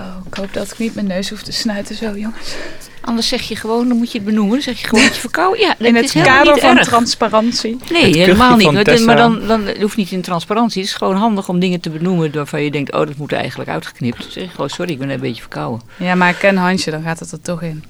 Oh, 0.00 0.26
ik 0.26 0.34
hoop 0.34 0.52
dat 0.52 0.70
ik 0.70 0.78
niet 0.78 0.94
mijn 0.94 1.06
neus 1.06 1.30
hoef 1.30 1.42
te 1.42 1.52
snuiten 1.52 1.94
zo, 1.96 2.04
jongens. 2.16 2.54
Anders 3.00 3.28
zeg 3.28 3.42
je 3.42 3.56
gewoon, 3.56 3.88
dan 3.88 3.96
moet 3.96 4.12
je 4.12 4.18
het 4.18 4.26
benoemen. 4.26 4.52
Dan 4.52 4.62
zeg 4.62 4.80
je 4.80 4.86
gewoon 4.88 5.04
dat 5.04 5.14
je 5.14 5.20
verkouden. 5.20 5.60
Ja, 5.60 5.74
In 5.78 5.94
dat 5.94 6.04
het 6.04 6.14
is 6.14 6.22
kader 6.22 6.52
niet 6.52 6.62
van 6.62 6.76
erg. 6.78 6.86
transparantie. 6.86 7.76
Nee, 7.92 8.16
helemaal 8.16 8.56
niet. 8.56 9.04
Maar, 9.06 9.16
dan, 9.16 9.46
dan 9.46 9.66
het 9.66 9.80
hoeft 9.80 9.96
niet 9.96 10.10
in 10.10 10.20
transparantie. 10.20 10.80
Het 10.80 10.90
is 10.90 10.96
gewoon 10.96 11.16
handig 11.16 11.48
om 11.48 11.58
dingen 11.58 11.80
te 11.80 11.90
benoemen 11.90 12.32
waarvan 12.32 12.62
je 12.62 12.70
denkt, 12.70 12.92
oh, 12.92 13.06
dat 13.06 13.16
moet 13.16 13.32
eigenlijk 13.32 13.70
uitgeknipt. 13.70 14.22
Dan 14.22 14.30
zeg 14.30 14.42
je 14.44 14.48
gewoon, 14.50 14.70
sorry, 14.70 14.92
ik 14.92 14.98
ben 14.98 15.10
een 15.10 15.20
beetje 15.20 15.40
verkouden. 15.42 15.80
Ja, 15.96 16.14
maar 16.14 16.30
ik 16.30 16.36
ken 16.38 16.56
Hansje, 16.56 16.90
dan 16.90 17.02
gaat 17.02 17.18
het 17.18 17.32
er 17.32 17.40
toch 17.40 17.62
in. 17.62 17.84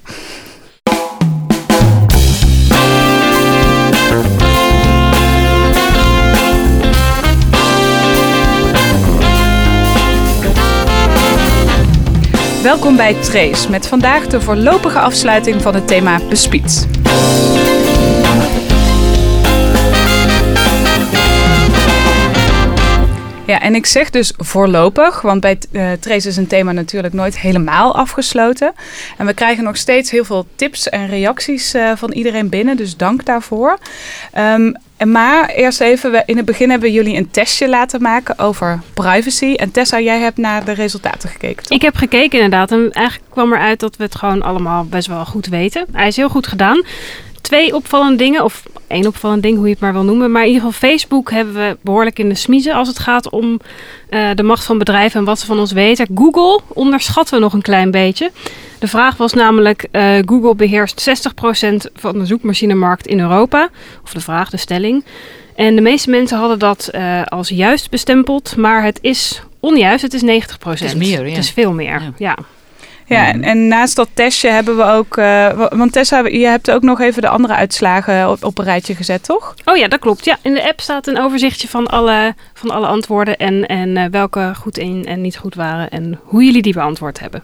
Welkom 12.62 12.96
bij 12.96 13.14
Trace, 13.14 13.70
met 13.70 13.86
vandaag 13.86 14.26
de 14.26 14.40
voorlopige 14.40 14.98
afsluiting 14.98 15.62
van 15.62 15.74
het 15.74 15.86
thema 15.86 16.20
bespied. 16.28 16.88
Ja, 23.46 23.60
en 23.60 23.74
ik 23.74 23.86
zeg 23.86 24.10
dus 24.10 24.32
voorlopig, 24.36 25.20
want 25.20 25.40
bij 25.40 25.58
eh 25.72 25.92
Trace 25.92 26.28
is 26.28 26.36
een 26.36 26.46
thema 26.46 26.72
natuurlijk 26.72 27.14
nooit 27.14 27.38
helemaal 27.38 27.94
afgesloten. 27.94 28.72
En 29.18 29.26
we 29.26 29.34
krijgen 29.34 29.64
nog 29.64 29.76
steeds 29.76 30.10
heel 30.10 30.24
veel 30.24 30.46
tips 30.54 30.88
en 30.88 31.06
reacties 31.06 31.74
eh, 31.74 31.92
van 31.96 32.12
iedereen 32.12 32.48
binnen, 32.48 32.76
dus 32.76 32.96
dank 32.96 33.24
daarvoor. 33.24 33.78
Ehm, 34.32 34.72
en 35.00 35.10
maar 35.10 35.48
eerst 35.48 35.80
even, 35.80 36.22
in 36.26 36.36
het 36.36 36.46
begin 36.46 36.70
hebben 36.70 36.88
we 36.88 36.94
jullie 36.94 37.16
een 37.16 37.30
testje 37.30 37.68
laten 37.68 38.02
maken 38.02 38.38
over 38.38 38.80
privacy. 38.94 39.54
En 39.54 39.70
Tessa, 39.70 40.00
jij 40.00 40.20
hebt 40.20 40.36
naar 40.36 40.64
de 40.64 40.72
resultaten 40.72 41.28
gekeken, 41.28 41.62
toch? 41.62 41.76
Ik 41.76 41.82
heb 41.82 41.94
gekeken 41.94 42.40
inderdaad 42.40 42.70
en 42.70 42.92
eigenlijk 42.92 43.30
kwam 43.30 43.52
eruit 43.52 43.80
dat 43.80 43.96
we 43.96 44.02
het 44.02 44.14
gewoon 44.14 44.42
allemaal 44.42 44.84
best 44.84 45.06
wel 45.06 45.24
goed 45.24 45.46
weten. 45.46 45.86
Hij 45.92 46.06
is 46.06 46.16
heel 46.16 46.28
goed 46.28 46.46
gedaan. 46.46 46.82
Twee 47.40 47.74
opvallende 47.74 48.16
dingen, 48.16 48.44
of 48.44 48.62
één 48.86 49.06
opvallend 49.06 49.42
ding, 49.42 49.56
hoe 49.56 49.66
je 49.66 49.72
het 49.72 49.80
maar 49.80 49.92
wil 49.92 50.04
noemen. 50.04 50.32
Maar 50.32 50.42
in 50.42 50.48
ieder 50.52 50.62
geval 50.62 50.88
Facebook 50.88 51.30
hebben 51.30 51.54
we 51.54 51.76
behoorlijk 51.80 52.18
in 52.18 52.28
de 52.28 52.34
smiezen 52.34 52.74
als 52.74 52.88
het 52.88 52.98
gaat 52.98 53.30
om 53.30 53.60
eh, 54.08 54.30
de 54.34 54.42
macht 54.42 54.64
van 54.64 54.78
bedrijven 54.78 55.20
en 55.20 55.26
wat 55.26 55.38
ze 55.38 55.46
van 55.46 55.58
ons 55.58 55.72
weten. 55.72 56.08
Google 56.14 56.60
onderschatten 56.68 57.34
we 57.34 57.40
nog 57.40 57.52
een 57.52 57.62
klein 57.62 57.90
beetje. 57.90 58.30
De 58.80 58.88
vraag 58.88 59.16
was 59.16 59.32
namelijk, 59.32 59.86
eh, 59.90 60.18
Google 60.26 60.54
beheerst 60.54 61.00
60% 61.00 61.90
van 61.94 62.18
de 62.18 62.26
zoekmachinemarkt 62.26 63.06
in 63.06 63.20
Europa. 63.20 63.68
Of 64.04 64.12
de 64.12 64.20
vraag, 64.20 64.50
de 64.50 64.56
stelling. 64.56 65.04
En 65.56 65.74
de 65.74 65.80
meeste 65.80 66.10
mensen 66.10 66.38
hadden 66.38 66.58
dat 66.58 66.88
eh, 66.88 67.22
als 67.24 67.48
juist 67.48 67.90
bestempeld, 67.90 68.56
maar 68.56 68.84
het 68.84 68.98
is 69.02 69.42
onjuist, 69.60 70.02
het 70.02 70.14
is 70.14 70.22
90%. 70.22 70.80
Het 70.80 70.80
is 70.82 70.94
meer, 70.94 71.22
ja. 71.24 71.28
Het 71.28 71.38
is 71.44 71.50
veel 71.50 71.72
meer, 71.72 72.00
Ja. 72.00 72.12
ja. 72.18 72.36
Ja, 73.06 73.26
en, 73.32 73.42
en 73.44 73.68
naast 73.68 73.96
dat 73.96 74.08
testje 74.14 74.48
hebben 74.50 74.76
we 74.76 74.82
ook... 74.82 75.16
eh, 75.16 75.24
wa- 75.52 75.70
want 75.76 75.92
Tessa, 75.92 76.26
je 76.26 76.46
hebt 76.46 76.70
ook 76.70 76.82
nog 76.82 77.00
even 77.00 77.22
de 77.22 77.28
andere 77.28 77.54
uitslagen 77.54 78.30
op, 78.30 78.44
op 78.44 78.58
een 78.58 78.64
rijtje 78.64 78.94
gezet, 78.94 79.24
toch? 79.24 79.54
Oh 79.64 79.76
ja, 79.76 79.88
dat 79.88 79.98
klopt. 79.98 80.24
Ja, 80.24 80.36
in 80.42 80.54
de 80.54 80.68
app 80.68 80.80
staat 80.80 81.06
een 81.06 81.18
overzichtje 81.20 81.68
van 81.68 81.86
alle, 81.86 82.34
van 82.54 82.70
alle 82.70 82.86
antwoorden 82.86 83.36
en, 83.36 83.66
en 83.66 83.96
eh, 83.96 84.04
welke 84.10 84.52
goed 84.56 84.78
en, 84.78 85.04
en 85.04 85.20
niet 85.20 85.36
goed 85.36 85.54
waren 85.54 85.90
en 85.90 86.20
hoe 86.22 86.44
jullie 86.44 86.62
die 86.62 86.72
beantwoord 86.72 87.20
hebben. 87.20 87.42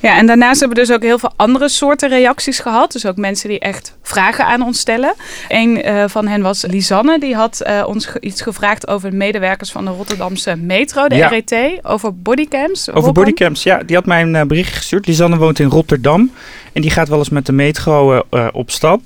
Ja, 0.00 0.16
en 0.16 0.26
daarnaast 0.26 0.60
hebben 0.60 0.78
we 0.78 0.84
dus 0.84 0.94
ook 0.94 1.02
heel 1.02 1.18
veel 1.18 1.32
andere 1.36 1.68
soorten 1.68 2.08
reacties 2.08 2.58
gehad. 2.58 2.92
Dus 2.92 3.06
ook 3.06 3.16
mensen 3.16 3.48
die 3.48 3.58
echt 3.58 3.96
vragen 4.02 4.46
aan 4.46 4.62
ons 4.62 4.78
stellen. 4.78 5.14
Een 5.48 5.82
eh, 5.82 6.04
van 6.08 6.26
hen 6.26 6.42
was 6.42 6.62
Lisanne. 6.66 7.18
Die 7.18 7.34
had 7.34 7.60
eh, 7.60 7.84
ons 7.86 8.06
ge- 8.06 8.20
iets 8.20 8.40
gevraagd 8.42 8.88
over 8.88 9.14
medewerkers 9.14 9.72
van 9.72 9.84
de 9.84 9.90
Rotterdamse 9.90 10.56
metro, 10.56 11.08
de 11.08 11.14
Ja. 11.14 11.28
RET. 11.28 11.54
Over 11.82 12.16
bodycams. 12.16 12.90
Over 12.90 13.12
bodycams, 13.12 13.62
ja, 13.62 13.78
die 13.86 13.96
had 13.96 14.06
mij 14.06 14.22
een 14.22 14.36
eh, 14.36 14.46
berichtje 14.46 14.74
gestuurd. 14.76 15.06
Lisanne 15.06 15.36
woont 15.36 15.58
in 15.58 15.68
Rotterdam 15.68 16.30
en 16.72 16.82
die 16.82 16.90
gaat 16.90 17.08
wel 17.08 17.18
eens 17.18 17.28
met 17.28 17.46
de 17.46 17.52
metro 17.52 18.22
op 18.52 18.70
stap. 18.70 19.00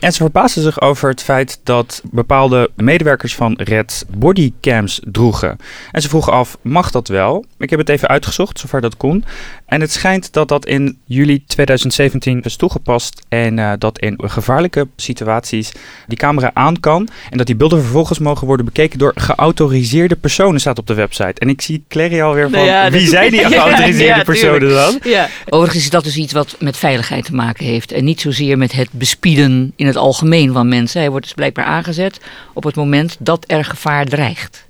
En 0.00 0.12
ze 0.12 0.18
verbaasde 0.22 0.60
zich 0.60 0.80
over 0.80 1.08
het 1.08 1.22
feit 1.22 1.60
dat 1.62 2.00
bepaalde 2.10 2.70
medewerkers 2.76 3.34
van 3.34 3.54
Red 3.62 4.04
bodycams 4.16 5.00
droegen. 5.04 5.58
En 5.92 6.02
ze 6.02 6.08
vroegen 6.08 6.32
af, 6.32 6.56
mag 6.62 6.90
dat 6.90 7.08
wel? 7.08 7.44
Ik 7.58 7.70
heb 7.70 7.78
het 7.78 7.88
even 7.88 8.08
uitgezocht, 8.08 8.58
zover 8.58 8.80
dat 8.80 8.96
kon. 8.96 9.24
En 9.66 9.80
het 9.80 9.92
schijnt 9.92 10.32
dat 10.32 10.48
dat 10.48 10.66
in 10.66 10.98
juli 11.04 11.44
2017 11.46 12.42
is 12.42 12.56
toegepast 12.56 13.22
en 13.28 13.58
eh, 13.58 13.72
dat 13.78 13.98
in 13.98 14.14
gevaarlijke 14.24 14.88
situaties 14.96 15.72
die 16.06 16.18
camera 16.18 16.50
aan 16.54 16.80
kan. 16.80 17.08
En 17.30 17.38
dat 17.38 17.46
die 17.46 17.56
beelden 17.56 17.80
vervolgens 17.82 18.18
mogen 18.18 18.46
worden 18.46 18.66
bekeken 18.66 18.98
door 18.98 19.12
geautoriseerde 19.14 20.16
personen, 20.16 20.60
staat 20.60 20.78
op 20.78 20.86
de 20.86 20.94
website. 20.94 21.32
En 21.40 21.48
ik 21.48 21.60
zie 21.60 21.84
Clary 21.88 22.20
alweer 22.20 22.50
van, 22.50 22.64
Ja, 22.64 22.90
wie 22.90 23.00
dat- 23.00 23.10
zijn 23.10 23.30
die 23.30 23.40
Ja, 23.48 23.48
geautoriseerde 23.48 24.18
ja, 24.18 24.22
personen 24.24 24.68
dan? 24.70 24.98
Ja. 25.02 25.28
Overigens 25.48 25.84
is 25.84 25.90
dat 25.90 26.04
dus 26.04 26.16
iets 26.16 26.32
wat 26.32 26.56
met 26.58 26.76
veiligheid 26.76 27.24
te 27.24 27.34
maken 27.34 27.64
heeft. 27.66 27.92
En 27.92 28.04
niet 28.04 28.20
zozeer 28.20 28.58
met 28.58 28.72
het 28.72 28.88
bespieden 28.90 29.72
in 29.76 29.86
het 29.86 29.96
algemeen 29.96 30.52
van 30.52 30.68
mensen. 30.68 31.00
Hij 31.00 31.10
wordt 31.10 31.24
dus 31.24 31.34
blijkbaar 31.34 31.64
aangezet 31.64 32.20
op 32.52 32.64
het 32.64 32.74
moment 32.76 33.16
dat 33.18 33.44
er 33.46 33.64
gevaar 33.64 34.04
dreigt. 34.06 34.66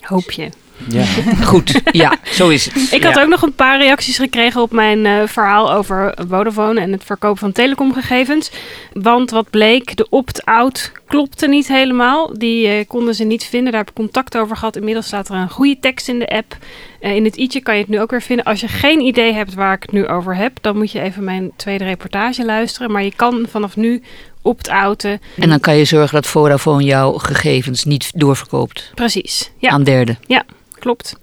Hoop 0.00 0.30
je. 0.30 0.48
Ja. 0.88 1.04
Goed, 1.44 1.80
ja, 1.90 2.16
zo 2.24 2.48
is 2.48 2.64
het. 2.64 2.92
Ik 2.92 3.02
had 3.04 3.14
Ja. 3.14 3.22
ook 3.22 3.28
nog 3.28 3.42
een 3.42 3.54
paar 3.54 3.78
reacties 3.78 4.16
gekregen 4.18 4.60
op 4.62 4.72
mijn 4.72 5.06
eh, 5.06 5.22
verhaal 5.26 5.72
over 5.72 6.14
Vodafone 6.28 6.80
en 6.80 6.92
het 6.92 7.04
verkopen 7.04 7.38
van 7.38 7.52
telecomgegevens. 7.52 8.50
Want 8.92 9.30
wat 9.30 9.50
bleek, 9.50 9.96
de 9.96 10.06
opt-out 10.10 10.92
klopte 11.06 11.48
niet 11.48 11.68
helemaal. 11.68 12.38
Die 12.38 12.68
eh, 12.68 12.86
konden 12.86 13.14
ze 13.14 13.24
niet 13.24 13.44
vinden. 13.44 13.70
Daar 13.72 13.80
heb 13.80 13.90
ik 13.90 13.96
contact 13.96 14.36
over 14.36 14.56
gehad. 14.56 14.76
Inmiddels 14.76 15.06
staat 15.06 15.28
er 15.28 15.34
een 15.34 15.50
goede 15.50 15.78
tekst 15.80 16.08
in 16.08 16.18
de 16.18 16.28
app. 16.28 16.56
Eh, 17.00 17.14
in 17.14 17.24
het 17.24 17.36
i'tje 17.36 17.60
kan 17.60 17.74
je 17.74 17.80
het 17.80 17.90
nu 17.90 18.00
ook 18.00 18.10
weer 18.10 18.22
vinden. 18.22 18.44
Als 18.44 18.60
je 18.60 18.68
geen 18.68 19.00
idee 19.00 19.32
hebt 19.32 19.54
waar 19.54 19.74
ik 19.74 19.82
het 19.82 19.92
nu 19.92 20.06
over 20.06 20.36
heb, 20.36 20.58
dan 20.60 20.76
moet 20.76 20.92
je 20.92 21.00
even 21.00 21.24
mijn 21.24 21.50
tweede 21.56 21.84
reportage 21.84 22.44
luisteren. 22.44 22.90
Maar 22.92 23.04
je 23.04 23.12
kan 23.16 23.46
vanaf 23.50 23.76
nu 23.76 24.02
opt-outen. 24.42 25.20
En 25.36 25.48
dan 25.48 25.60
kan 25.60 25.76
je 25.76 25.84
zorgen 25.84 26.14
dat 26.14 26.26
Vodafone 26.26 26.84
jouw 26.84 27.12
gegevens 27.12 27.84
niet 27.84 28.10
doorverkoopt 28.14 28.90
Precies. 28.94 29.50
Ja, 29.58 29.70
aan 29.70 29.84
derden. 29.84 30.18
Klopt. 30.84 31.16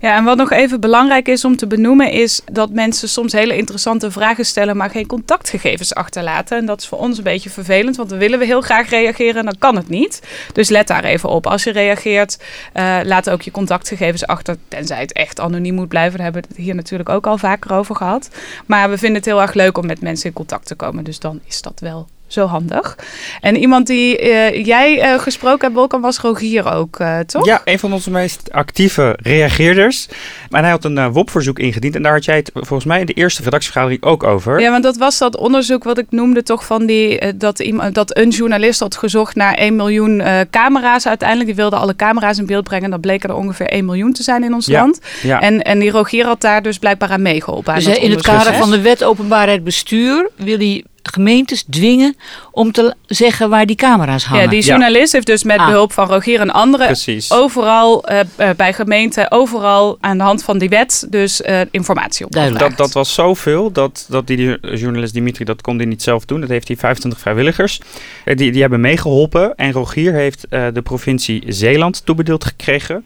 Ja, 0.00 0.16
en 0.16 0.24
wat 0.24 0.36
nog 0.36 0.50
even 0.50 0.80
belangrijk 0.80 1.28
is 1.28 1.44
om 1.44 1.56
te 1.56 1.66
benoemen 1.66 2.10
is 2.10 2.40
dat 2.52 2.70
mensen 2.70 3.08
soms 3.08 3.32
hele 3.32 3.56
interessante 3.56 4.10
vragen 4.10 4.44
stellen, 4.46 4.76
maar 4.76 4.90
geen 4.90 5.06
contactgegevens 5.06 5.94
achterlaten. 5.94 6.58
En 6.58 6.66
dat 6.66 6.80
is 6.80 6.86
voor 6.86 6.98
ons 6.98 7.18
een 7.18 7.24
beetje 7.24 7.50
vervelend, 7.50 7.96
want 7.96 8.08
dan 8.08 8.18
willen 8.18 8.38
we 8.38 8.44
heel 8.44 8.60
graag 8.60 8.88
reageren 8.88 9.36
en 9.36 9.44
dan 9.44 9.58
kan 9.58 9.76
het 9.76 9.88
niet. 9.88 10.22
Dus 10.52 10.68
let 10.68 10.86
daar 10.86 11.04
even 11.04 11.28
op. 11.28 11.46
Als 11.46 11.64
je 11.64 11.72
reageert, 11.72 12.38
eh, 12.72 12.98
laat 13.02 13.30
ook 13.30 13.42
je 13.42 13.50
contactgegevens 13.50 14.26
achter, 14.26 14.56
tenzij 14.68 15.00
het 15.00 15.12
echt 15.12 15.40
anoniem 15.40 15.74
moet 15.74 15.88
blijven. 15.88 16.14
Daar 16.14 16.24
hebben 16.24 16.42
we 16.42 16.48
het 16.48 16.64
hier 16.64 16.74
natuurlijk 16.74 17.08
ook 17.08 17.26
al 17.26 17.38
vaker 17.38 17.72
over 17.72 17.96
gehad. 17.96 18.30
Maar 18.66 18.90
we 18.90 18.98
vinden 18.98 19.16
het 19.16 19.26
heel 19.26 19.40
erg 19.40 19.54
leuk 19.54 19.78
om 19.78 19.86
met 19.86 20.00
mensen 20.00 20.28
in 20.28 20.34
contact 20.34 20.66
te 20.66 20.74
komen, 20.74 21.04
dus 21.04 21.18
dan 21.18 21.40
is 21.46 21.62
dat 21.62 21.80
wel 21.80 22.06
zo 22.26 22.46
handig. 22.46 22.98
En 23.40 23.56
iemand 23.56 23.86
die 23.86 24.18
eh, 24.18 24.64
jij 24.64 25.00
eh, 25.00 25.18
gesproken 25.18 25.60
hebt, 25.60 25.74
Wolkan, 25.74 26.00
was 26.00 26.18
Rogier 26.18 26.72
ook, 26.72 26.98
eh, 26.98 27.18
toch? 27.18 27.46
Ja, 27.46 27.60
een 27.64 27.78
van 27.78 27.92
onze 27.92 28.10
meest 28.10 28.52
actieve 28.52 29.18
reageerders. 29.22 30.08
En 30.50 30.60
hij 30.60 30.70
had 30.70 30.84
een 30.84 31.12
WOP-verzoek 31.12 31.58
ingediend. 31.58 31.94
En 31.94 32.02
daar 32.02 32.12
had 32.12 32.24
jij 32.24 32.36
het 32.36 32.50
volgens 32.54 32.84
mij 32.84 33.00
in 33.00 33.06
de 33.06 33.12
eerste 33.12 33.42
redactievergadering 33.42 34.02
ook 34.02 34.22
over. 34.22 34.60
Ja, 34.60 34.70
want 34.70 34.82
dat 34.82 34.96
was 34.96 35.18
dat 35.18 35.36
onderzoek 35.36 35.84
wat 35.84 35.98
ik 35.98 36.06
noemde 36.10 36.42
toch 36.42 36.64
van 36.64 36.86
die, 36.86 37.36
dat, 37.36 37.58
iemand, 37.58 37.94
dat 37.94 38.16
een 38.16 38.28
journalist 38.28 38.80
had 38.80 38.96
gezocht 38.96 39.34
naar 39.34 39.54
1 39.54 39.76
miljoen 39.76 40.20
eh, 40.20 40.40
camera's 40.50 41.06
uiteindelijk. 41.06 41.48
Die 41.48 41.56
wilde 41.56 41.76
alle 41.76 41.96
camera's 41.96 42.38
in 42.38 42.46
beeld 42.46 42.64
brengen. 42.64 42.90
Dat 42.90 43.00
bleken 43.00 43.28
er 43.28 43.36
ongeveer 43.36 43.66
1 43.66 43.84
miljoen 43.84 44.12
te 44.12 44.22
zijn 44.22 44.44
in 44.44 44.54
ons 44.54 44.66
Ja, 44.66 44.80
land. 44.80 45.00
Ja. 45.22 45.40
En, 45.40 45.62
en 45.62 45.78
die 45.78 45.90
Rogier 45.90 46.24
had 46.24 46.40
daar 46.40 46.62
dus 46.62 46.78
blijkbaar 46.78 47.10
aan 47.10 47.22
meegeholpen. 47.22 47.74
Dus 47.74 47.86
in 47.86 48.10
het 48.10 48.22
kader 48.22 48.54
van 48.54 48.70
de 48.70 48.80
wet 48.80 49.04
openbaarheid 49.04 49.64
bestuur 49.64 50.30
wil 50.36 50.58
hij 50.58 50.84
gemeentes 51.12 51.64
dwingen 51.70 52.16
om 52.50 52.72
te 52.72 52.94
zeggen 53.06 53.48
waar 53.50 53.66
die 53.66 53.76
camera's 53.76 54.24
hangen. 54.24 54.44
Ja, 54.44 54.50
die 54.50 54.62
journalist 54.62 55.12
heeft 55.12 55.26
dus 55.26 55.42
met 55.44 55.58
Ah. 55.58 55.66
behulp 55.66 55.92
van 55.92 56.08
Rogier 56.08 56.40
en 56.40 56.50
anderen 56.50 56.86
Precies. 56.86 57.32
overal 57.32 58.04
eh, 58.04 58.20
eh, 58.36 58.50
bij 58.56 58.72
gemeenten, 58.72 59.30
overal 59.30 59.98
aan 60.00 60.16
de 60.18 60.22
hand 60.24 60.44
van 60.44 60.58
die 60.58 60.68
wet, 60.68 61.06
dus 61.10 61.42
eh, 61.42 61.60
informatie 61.70 62.26
op. 62.26 62.32
Dat, 62.32 62.76
dat 62.76 62.92
was 62.92 63.14
zoveel 63.14 63.72
dat, 63.72 64.06
dat 64.08 64.26
die 64.26 64.58
journalist 64.76 65.12
Dimitri, 65.12 65.44
dat 65.44 65.62
kon 65.62 65.76
hij 65.76 65.86
niet 65.86 66.02
zelf 66.02 66.24
doen. 66.24 66.40
Dat 66.40 66.48
heeft 66.48 66.68
hij 66.68 66.76
25 66.76 67.20
vrijwilligers. 67.20 67.80
Die, 68.24 68.52
die 68.52 68.60
hebben 68.60 68.80
meegeholpen. 68.80 69.54
En 69.56 69.72
Rogier 69.72 70.12
heeft 70.12 70.46
eh, 70.48 70.66
de 70.72 70.82
provincie 70.82 71.42
Zeeland 71.48 72.02
toebedeeld 72.06 72.44
gekregen. 72.44 73.04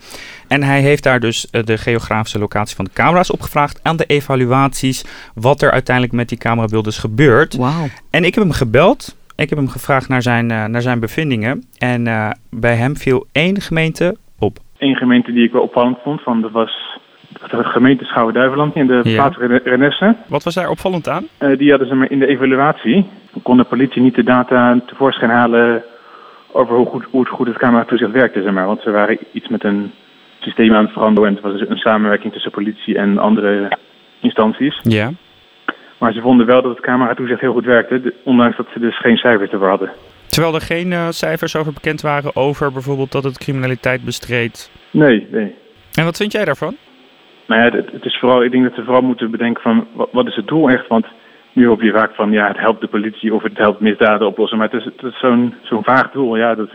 En 0.51 0.63
hij 0.63 0.81
heeft 0.81 1.03
daar 1.03 1.21
dus 1.21 1.51
eh, 1.51 1.63
de 1.65 1.79
geografische 1.79 2.39
locatie 2.39 2.77
van 2.77 2.85
de 2.85 2.91
camera's 2.95 3.31
opgevraagd. 3.33 3.81
Aan 3.83 3.97
de 3.97 4.05
evaluaties. 4.07 5.05
Wat 5.35 5.63
er 5.63 5.71
uiteindelijk 5.71 6.17
met 6.17 6.29
die 6.29 6.39
camerabeelden 6.39 6.93
is 6.93 6.99
gebeurd. 6.99 7.57
Wauw. 7.57 7.87
En 8.11 8.25
ik 8.25 8.35
heb 8.35 8.45
hem 8.45 8.53
gebeld. 8.53 9.17
Ik 9.37 9.49
heb 9.49 9.59
hem 9.59 9.69
gevraagd 9.69 10.09
naar 10.09 10.23
zijn, 10.23 10.51
eh, 10.51 10.65
naar 10.65 10.83
zijn 10.83 11.01
bevindingen. 11.01 11.65
En 11.79 12.07
eh, 12.07 12.31
bij 12.51 12.75
hem 12.75 12.97
viel 12.97 13.27
één 13.33 13.61
gemeente 13.61 14.17
op. 14.39 14.59
Een 14.79 14.95
gemeente 14.97 15.33
die 15.33 15.45
ik 15.45 15.53
wel 15.53 15.63
opvallend 15.63 15.99
vond, 16.03 16.23
van, 16.23 16.41
dat 16.41 16.51
was 16.51 16.99
de 17.51 17.65
gemeente 17.65 18.05
Schouwen-Duiveland 18.05 18.75
in 18.75 18.87
de 18.87 19.01
Ja. 19.05 19.15
plaats 19.15 19.37
Rene- 19.37 19.61
Renesse. 19.65 20.17
Wat 20.29 20.43
was 20.43 20.55
daar 20.55 20.69
opvallend 20.71 21.09
aan? 21.09 21.27
Eh, 21.39 21.59
die 21.59 21.71
hadden 21.71 21.89
ze 21.89 21.95
maar 21.95 22.11
in 22.11 22.19
de 22.19 22.27
evaluatie. 22.27 23.07
Kon 23.43 23.57
de 23.57 23.65
politie 23.65 24.03
niet 24.03 24.15
de 24.15 24.25
data 24.25 24.81
tevoorschijn 24.87 25.31
halen 25.31 25.83
over 26.53 26.75
hoe 26.77 26.87
goed, 26.87 27.05
hoe 27.11 27.27
goed 27.27 27.47
het 27.47 27.59
cameratoezicht 27.59 28.13
werkte, 28.13 28.43
zeg 28.43 28.53
maar. 28.53 28.67
Want 28.67 28.83
ze 28.83 28.91
waren 28.91 29.19
iets 29.33 29.49
met 29.49 29.65
een 29.65 29.93
systeem 30.41 30.75
aan 30.75 30.85
het 30.85 30.93
veranderen 30.93 31.29
en 31.29 31.35
het 31.35 31.45
was 31.45 31.69
een 31.69 31.77
samenwerking 31.77 32.33
tussen 32.33 32.51
politie 32.51 32.97
en 32.97 33.19
andere 33.19 33.77
instanties. 34.21 34.81
Ja. 34.83 35.11
Maar 35.99 36.13
ze 36.13 36.21
vonden 36.21 36.47
wel 36.47 36.63
dat 36.63 36.71
het 36.77 36.85
cameratoezicht 36.85 37.41
heel 37.41 37.53
goed 37.53 37.65
werkte, 37.65 38.15
ondanks 38.25 38.57
dat 38.57 38.67
ze 38.73 38.81
dus 38.81 38.99
geen 38.99 39.17
cijfers 39.17 39.51
ervoor 39.51 39.69
hadden. 39.69 39.91
Terwijl 40.27 40.55
er 40.55 40.61
geen 40.61 40.93
eh, 40.93 41.09
cijfers 41.09 41.57
over 41.57 41.73
bekend 41.73 42.01
waren 42.01 42.37
over 42.37 42.73
bijvoorbeeld 42.73 43.13
dat 43.13 43.25
het 43.25 43.39
criminaliteit 43.39 44.05
bestreed. 44.05 44.71
Nee, 44.91 45.27
nee. 45.31 45.55
En 45.95 46.05
wat 46.05 46.17
vind 46.17 46.33
jij 46.33 46.45
daarvan? 46.45 46.77
Nou 47.47 47.61
ja, 47.63 47.77
het, 47.77 47.93
het 47.93 48.05
is 48.05 48.19
vooral, 48.19 48.45
ik 48.45 48.51
denk 48.51 48.65
dat 48.65 48.75
ze 48.75 48.85
vooral 48.85 49.03
moeten 49.03 49.31
bedenken 49.31 49.63
van 49.63 49.87
wat, 49.93 50.09
wat 50.13 50.27
is 50.27 50.37
het 50.37 50.47
doel 50.47 50.71
echt? 50.71 50.87
Want 50.87 51.07
nu 51.53 51.67
hoop 51.67 51.83
je 51.83 51.93
vaak 51.93 52.15
van 52.15 52.31
ja, 52.33 52.49
het 52.49 52.59
helpt 52.59 52.81
de 52.81 52.89
politie 52.89 53.35
of 53.35 53.43
het 53.43 53.59
helpt 53.59 53.81
misdaden 53.81 54.27
oplossen. 54.27 54.59
Maar 54.59 54.71
het 54.71 54.81
is, 54.81 54.85
het 54.85 55.03
is 55.03 55.19
zo'n 55.19 55.55
zo'n 55.63 55.85
vaag 55.85 56.11
doel. 56.11 56.37
Ja, 56.37 56.55
dat, 56.55 56.71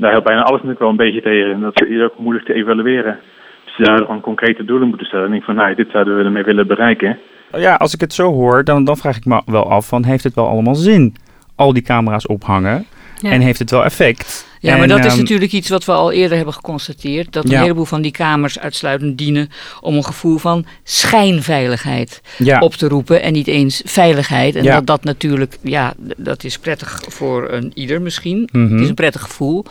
daar 0.00 0.10
helpt 0.10 0.26
bijna 0.26 0.42
alles 0.42 0.62
natuurlijk 0.62 0.80
wel 0.80 0.88
een 0.88 0.96
beetje 0.96 1.22
tegen. 1.22 1.52
En 1.52 1.60
dat 1.60 1.82
is 1.82 2.02
ook 2.02 2.18
moeilijk 2.18 2.46
te 2.46 2.54
evalueren. 2.54 3.18
Dus 3.64 3.76
je 3.76 3.84
zou 3.84 3.98
gewoon 3.98 4.20
concrete 4.20 4.64
doelen 4.64 4.88
moeten 4.88 5.06
stellen. 5.06 5.24
En 5.24 5.30
denk 5.30 5.44
van, 5.44 5.54
nou, 5.54 5.74
dit 5.74 5.90
zouden 5.90 6.16
we 6.16 6.24
ermee 6.24 6.42
willen 6.42 6.66
bereiken. 6.66 7.18
Ja, 7.56 7.74
als 7.74 7.94
ik 7.94 8.00
het 8.00 8.12
zo 8.12 8.32
hoor, 8.32 8.64
dan, 8.64 8.84
dan 8.84 8.96
vraag 8.96 9.16
ik 9.16 9.24
me 9.24 9.42
wel 9.46 9.70
af 9.70 9.88
van 9.88 10.04
heeft 10.04 10.24
het 10.24 10.34
wel 10.34 10.46
allemaal 10.46 10.74
zin? 10.74 11.14
Al 11.56 11.72
die 11.72 11.82
camera's 11.82 12.26
ophangen. 12.26 12.86
Ja. 13.20 13.30
En 13.30 13.40
heeft 13.40 13.58
het 13.58 13.70
wel 13.70 13.84
effect? 13.84 14.48
Ja, 14.60 14.76
maar 14.76 14.88
dat 14.88 15.04
is 15.04 15.06
ehm, 15.06 15.18
natuurlijk 15.18 15.52
iets 15.52 15.68
wat 15.68 15.84
we 15.84 15.92
al 15.92 16.12
eerder 16.12 16.36
hebben 16.36 16.54
geconstateerd. 16.54 17.32
Dat 17.32 17.44
een 17.44 17.50
Ja. 17.50 17.62
heleboel 17.62 17.84
van 17.84 18.02
die 18.02 18.10
kamers 18.10 18.58
uitsluitend 18.58 19.18
dienen 19.18 19.50
om 19.80 19.96
een 19.96 20.04
gevoel 20.04 20.38
van 20.38 20.66
schijnveiligheid 20.84 22.20
ja. 22.38 22.58
op 22.58 22.74
te 22.74 22.88
roepen. 22.88 23.22
En 23.22 23.32
niet 23.32 23.46
eens 23.46 23.82
veiligheid. 23.84 24.56
En 24.56 24.64
dat 24.64 24.86
dat 24.86 25.04
natuurlijk, 25.04 25.58
ja, 25.62 25.94
dat 26.16 26.44
is 26.44 26.58
prettig 26.58 27.02
voor 27.08 27.50
een 27.50 27.70
ieder 27.74 28.02
misschien. 28.02 28.48
Mhm. 28.52 28.72
Het 28.72 28.80
is 28.80 28.88
een 28.88 28.94
prettig 28.94 29.22
gevoel, 29.22 29.64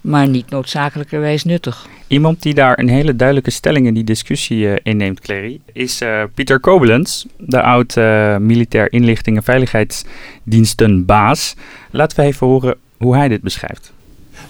maar 0.00 0.28
niet 0.28 0.50
noodzakelijkerwijs 0.50 1.44
nuttig. 1.44 1.86
Iemand 2.06 2.42
die 2.42 2.54
daar 2.54 2.78
een 2.78 2.88
hele 2.88 3.16
duidelijke 3.16 3.50
stelling 3.50 3.86
in 3.86 3.94
die 3.94 4.04
discussie 4.04 4.72
eh, 4.72 4.76
inneemt, 4.82 5.20
Clary, 5.20 5.60
is 5.72 6.00
eh, 6.00 6.22
Pieter 6.34 6.60
Kobelens, 6.60 7.26
de 7.36 7.62
oud 7.62 7.96
eh, 7.96 8.36
militair 8.36 8.92
inlichting 8.92 9.36
en 9.36 9.42
veiligheidsdienstenbaas. 9.42 11.54
Laten 11.90 12.16
we 12.20 12.22
even 12.22 12.46
horen 12.46 12.76
hoe 13.00 13.16
hij 13.16 13.28
dit 13.28 13.42
beschrijft. 13.42 13.92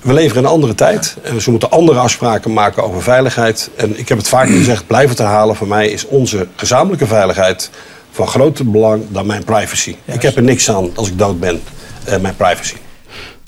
We 0.00 0.12
leven 0.12 0.36
in 0.36 0.44
een 0.44 0.50
andere 0.50 0.74
tijd 0.74 1.16
en 1.22 1.34
dus 1.34 1.44
we 1.44 1.50
moeten 1.50 1.70
andere 1.70 1.98
afspraken 1.98 2.52
maken 2.52 2.82
over 2.82 3.02
veiligheid. 3.02 3.70
En 3.76 3.98
ik 3.98 4.08
heb 4.08 4.18
het 4.18 4.28
vaak 4.28 4.48
gezegd, 4.48 4.86
blijf 4.86 5.08
het 5.08 5.18
herhalen. 5.18 5.56
Voor 5.56 5.68
mij 5.68 5.88
is 5.88 6.06
onze 6.06 6.46
gezamenlijke 6.56 7.06
veiligheid 7.06 7.70
van 8.10 8.26
groter 8.26 8.70
belang 8.70 9.02
dan 9.08 9.26
mijn 9.26 9.44
privacy. 9.44 9.96
Ik 10.04 10.22
heb 10.22 10.36
er 10.36 10.42
niks 10.42 10.70
aan 10.70 10.90
als 10.94 11.08
ik 11.08 11.18
dood 11.18 11.40
ben, 11.40 11.62
eh, 12.04 12.18
mijn 12.18 12.36
privacy. 12.36 12.76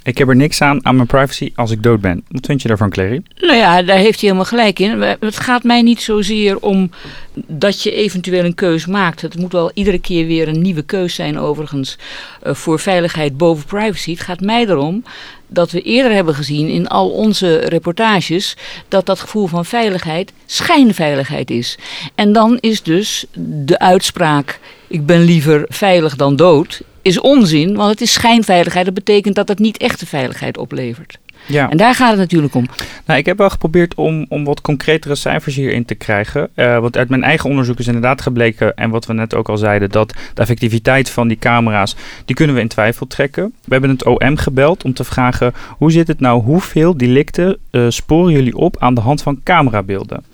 Ik 0.04 0.18
heb 0.18 0.28
er 0.28 0.36
niks 0.36 0.60
aan 0.60 0.86
aan 0.86 0.96
mijn 0.96 1.06
privacy 1.06 1.52
als 1.54 1.70
ik 1.70 1.82
dood 1.82 2.00
ben. 2.00 2.24
Wat 2.28 2.46
vind 2.46 2.62
je 2.62 2.68
daarvan, 2.68 2.90
Clary? 2.90 3.22
Nou 3.36 3.56
ja, 3.56 3.82
daar 3.82 3.96
heeft 3.96 4.20
hij 4.20 4.28
helemaal 4.28 4.44
gelijk 4.44 4.78
in. 4.78 5.00
Het 5.00 5.36
gaat 5.36 5.62
mij 5.62 5.82
niet 5.82 6.00
zozeer 6.00 6.58
om 6.58 6.90
dat 7.34 7.82
je 7.82 7.92
eventueel 7.92 8.44
een 8.44 8.54
keus 8.54 8.86
maakt. 8.86 9.20
Het 9.20 9.38
moet 9.38 9.52
wel 9.52 9.70
iedere 9.74 9.98
keer 9.98 10.26
weer 10.26 10.48
een 10.48 10.62
nieuwe 10.62 10.82
keus 10.82 11.14
zijn, 11.14 11.38
overigens, 11.38 11.98
eh, 12.42 12.54
voor 12.54 12.78
veiligheid 12.78 13.36
boven 13.36 13.64
privacy. 13.64 14.10
Het 14.10 14.20
gaat 14.20 14.40
mij 14.40 14.66
erom 14.66 15.04
dat 15.46 15.70
we 15.70 15.82
eerder 15.82 16.12
hebben 16.12 16.34
gezien 16.34 16.68
in 16.68 16.88
al 16.88 17.10
onze 17.10 17.56
reportages 17.56 18.56
dat 18.88 19.06
dat 19.06 19.20
gevoel 19.20 19.46
van 19.46 19.64
veiligheid 19.64 20.32
schijnveiligheid 20.46 21.50
is. 21.50 21.78
En 22.14 22.32
dan 22.32 22.58
is 22.60 22.82
dus 22.82 23.24
de 23.64 23.78
uitspraak: 23.78 24.60
ik 24.86 25.06
ben 25.06 25.20
liever 25.20 25.64
veilig 25.68 26.16
dan 26.16 26.36
dood. 26.36 26.82
Is 27.02 27.20
onzin, 27.20 27.76
want 27.76 27.90
het 27.90 28.00
is 28.00 28.12
schijnveiligheid. 28.12 28.84
Dat 28.84 28.94
betekent 28.94 29.34
dat 29.34 29.48
het 29.48 29.58
niet 29.58 29.76
echte 29.76 30.06
veiligheid 30.06 30.58
oplevert. 30.58 31.18
Ja. 31.46 31.70
En 31.70 31.76
daar 31.76 31.94
gaat 31.94 32.10
het 32.10 32.18
natuurlijk 32.18 32.54
om. 32.54 32.66
Nou, 33.06 33.18
ik 33.18 33.26
heb 33.26 33.38
wel 33.38 33.50
geprobeerd 33.50 33.94
om, 33.94 34.26
om 34.28 34.44
wat 34.44 34.60
concretere 34.60 35.14
cijfers 35.14 35.54
hierin 35.54 35.84
te 35.84 35.94
krijgen. 35.94 36.48
Eh, 36.54 36.78
want 36.78 36.96
uit 36.96 37.08
mijn 37.08 37.22
eigen 37.22 37.50
onderzoek 37.50 37.78
is 37.78 37.86
inderdaad 37.86 38.20
gebleken, 38.20 38.76
en 38.76 38.90
wat 38.90 39.06
we 39.06 39.12
net 39.12 39.34
ook 39.34 39.48
al 39.48 39.56
zeiden, 39.56 39.90
dat 39.90 40.08
de 40.34 40.40
effectiviteit 40.40 41.10
van 41.10 41.28
die 41.28 41.38
camera's, 41.38 41.96
die 42.24 42.36
kunnen 42.36 42.54
we 42.54 42.60
in 42.60 42.68
twijfel 42.68 43.06
trekken. 43.06 43.52
We 43.64 43.72
hebben 43.72 43.90
het 43.90 44.04
OM 44.04 44.36
gebeld 44.36 44.84
om 44.84 44.94
te 44.94 45.04
vragen, 45.04 45.54
hoe 45.68 45.92
zit 45.92 46.08
het 46.08 46.20
nou, 46.20 46.42
hoeveel 46.42 46.96
delicten 46.96 47.58
eh, 47.70 47.86
sporen 47.88 48.32
jullie 48.32 48.56
op 48.56 48.76
aan 48.78 48.94
de 48.94 49.00
hand 49.00 49.22
van 49.22 49.40
camerabeelden? 49.42 50.24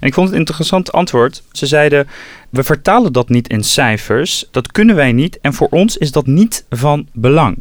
En 0.00 0.06
ik 0.06 0.14
vond 0.14 0.26
het 0.26 0.34
een 0.34 0.40
interessant 0.40 0.92
antwoord. 0.92 1.42
Ze 1.52 1.66
zeiden, 1.66 2.08
we 2.50 2.64
vertalen 2.64 3.12
dat 3.12 3.28
niet 3.28 3.48
in 3.48 3.64
cijfers, 3.64 4.44
dat 4.50 4.72
kunnen 4.72 4.96
wij 4.96 5.12
niet 5.12 5.38
en 5.40 5.54
voor 5.54 5.68
ons 5.70 5.96
is 5.96 6.12
dat 6.12 6.26
niet 6.26 6.64
van 6.70 7.06
belang. 7.12 7.56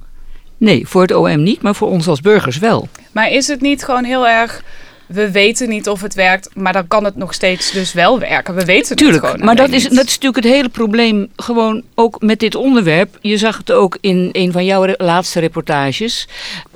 Nee, 0.57 0.87
voor 0.87 1.01
het 1.01 1.13
OM 1.13 1.43
niet, 1.43 1.61
maar 1.61 1.75
voor 1.75 1.89
ons 1.89 2.07
als 2.07 2.21
burgers 2.21 2.57
wel. 2.57 2.87
Maar 3.11 3.31
is 3.31 3.47
het 3.47 3.61
niet 3.61 3.83
gewoon 3.83 4.03
heel 4.03 4.27
erg... 4.27 4.63
We 5.07 5.31
weten 5.31 5.69
niet 5.69 5.89
of 5.89 6.01
het 6.01 6.13
werkt, 6.13 6.49
maar 6.55 6.73
dan 6.73 6.87
kan 6.87 7.03
het 7.03 7.15
nog 7.15 7.33
steeds 7.33 7.71
dus 7.71 7.93
wel 7.93 8.19
werken. 8.19 8.55
We 8.55 8.65
weten 8.65 8.87
het 8.87 8.97
Tuurlijk, 8.97 9.25
gewoon 9.25 9.45
maar 9.45 9.55
dat 9.55 9.69
is, 9.69 9.83
dat 9.83 9.91
is 9.91 9.97
natuurlijk 9.97 10.35
het 10.35 10.53
hele 10.53 10.69
probleem. 10.69 11.31
Gewoon 11.35 11.83
ook 11.95 12.21
met 12.21 12.39
dit 12.39 12.55
onderwerp. 12.55 13.17
Je 13.21 13.37
zag 13.37 13.57
het 13.57 13.71
ook 13.71 13.97
in 14.01 14.29
een 14.31 14.51
van 14.51 14.65
jouw 14.65 14.93
laatste 14.97 15.39
reportages. 15.39 16.27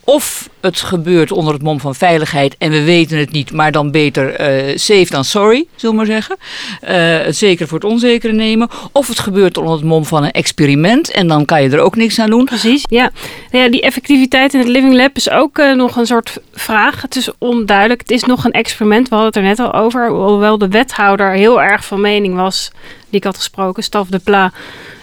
Of 0.03 0.50
het 0.62 0.80
gebeurt 0.80 1.31
onder 1.31 1.53
het 1.53 1.62
mom 1.62 1.80
van 1.80 1.95
veiligheid 1.95 2.56
en 2.57 2.71
we 2.71 2.83
weten 2.83 3.18
het 3.18 3.31
niet, 3.31 3.51
maar 3.51 3.71
dan 3.71 3.92
beter 3.92 4.33
eh, 4.33 4.77
safe 4.77 5.07
dan 5.09 5.25
sorry, 5.25 5.65
zullen 5.75 5.95
we 5.95 6.01
maar 6.01 6.12
zeggen. 6.12 6.38
Eh, 6.81 7.25
het 7.25 7.38
zeker 7.38 7.68
voor 7.68 7.80
het 7.80 7.89
onzekere 7.89 8.33
nemen. 8.33 8.69
Of 8.92 9.07
het 9.07 9.19
gebeurt 9.19 9.57
onder 9.57 9.74
het 9.74 9.83
mom 9.83 10.06
van 10.06 10.24
een 10.24 10.31
experiment 10.31 11.12
en 11.12 11.27
dan 11.27 11.45
kan 11.45 11.63
je 11.63 11.69
er 11.69 11.80
ook 11.80 11.95
niks 11.95 12.19
aan 12.19 12.30
doen. 12.30 12.45
Precies, 12.45 12.83
ja. 12.89 13.12
Nou 13.51 13.63
ja. 13.63 13.71
Die 13.71 13.81
effectiviteit 13.81 14.53
in 14.53 14.59
het 14.59 14.69
Living 14.69 14.94
Lab 14.94 15.15
is 15.15 15.30
ook 15.30 15.57
eh, 15.57 15.74
nog 15.74 15.95
een 15.95 16.06
soort 16.06 16.38
vraag. 16.54 17.01
Het 17.01 17.15
is 17.15 17.30
onduidelijk. 17.38 18.01
Het 18.01 18.12
is 18.12 18.24
nog 18.24 18.45
een 18.45 18.51
experiment. 18.51 19.09
We 19.09 19.15
hadden 19.15 19.33
het 19.33 19.59
er 19.59 19.65
net 19.65 19.74
al 19.74 19.81
over. 19.81 20.09
Hoewel 20.09 20.57
de 20.57 20.68
wethouder 20.68 21.31
heel 21.31 21.62
erg 21.62 21.86
van 21.86 22.01
mening 22.01 22.36
was, 22.36 22.71
die 23.09 23.19
ik 23.19 23.24
had 23.24 23.38
gesproken, 23.38 23.83
Staf 23.83 24.07
de 24.07 24.19
Pla, 24.19 24.51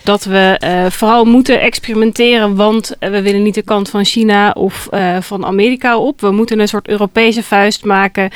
dat 0.09 0.25
we 0.25 0.57
eh, 0.59 0.87
vooral 0.91 1.25
moeten 1.25 1.61
experimenteren, 1.61 2.55
want 2.55 2.97
eh, 2.99 3.11
we 3.11 3.23
willen 3.23 3.43
niet 3.43 3.55
de 3.55 3.63
kant 3.63 3.91
van 3.91 4.05
China 4.05 4.51
of 4.51 4.89
eh, 4.91 5.17
van 5.21 5.45
Amerika 5.45 5.99
op. 5.99 6.21
We 6.21 6.31
moeten 6.31 6.59
een 6.59 6.69
soort 6.69 6.89
Europese 6.89 7.43
vuist 7.43 7.85
maken 7.85 8.31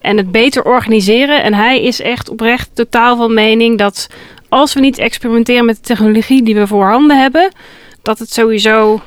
en 0.00 0.16
het 0.16 0.30
beter 0.30 0.64
organiseren. 0.64 1.42
En 1.42 1.54
hij 1.54 1.82
is 1.82 2.00
echt 2.00 2.28
oprecht 2.28 2.70
totaal 2.74 3.16
van 3.16 3.34
mening 3.34 3.78
dat 3.78 4.08
als 4.48 4.74
we 4.74 4.80
niet 4.80 4.98
experimenteren 4.98 5.64
met 5.64 5.76
de 5.76 5.82
technologie 5.82 6.42
die 6.42 6.54
we 6.54 6.66
voorhanden 6.66 7.20
hebben, 7.20 7.52
dat 8.02 8.18
het 8.18 8.32
sowieso 8.32 9.00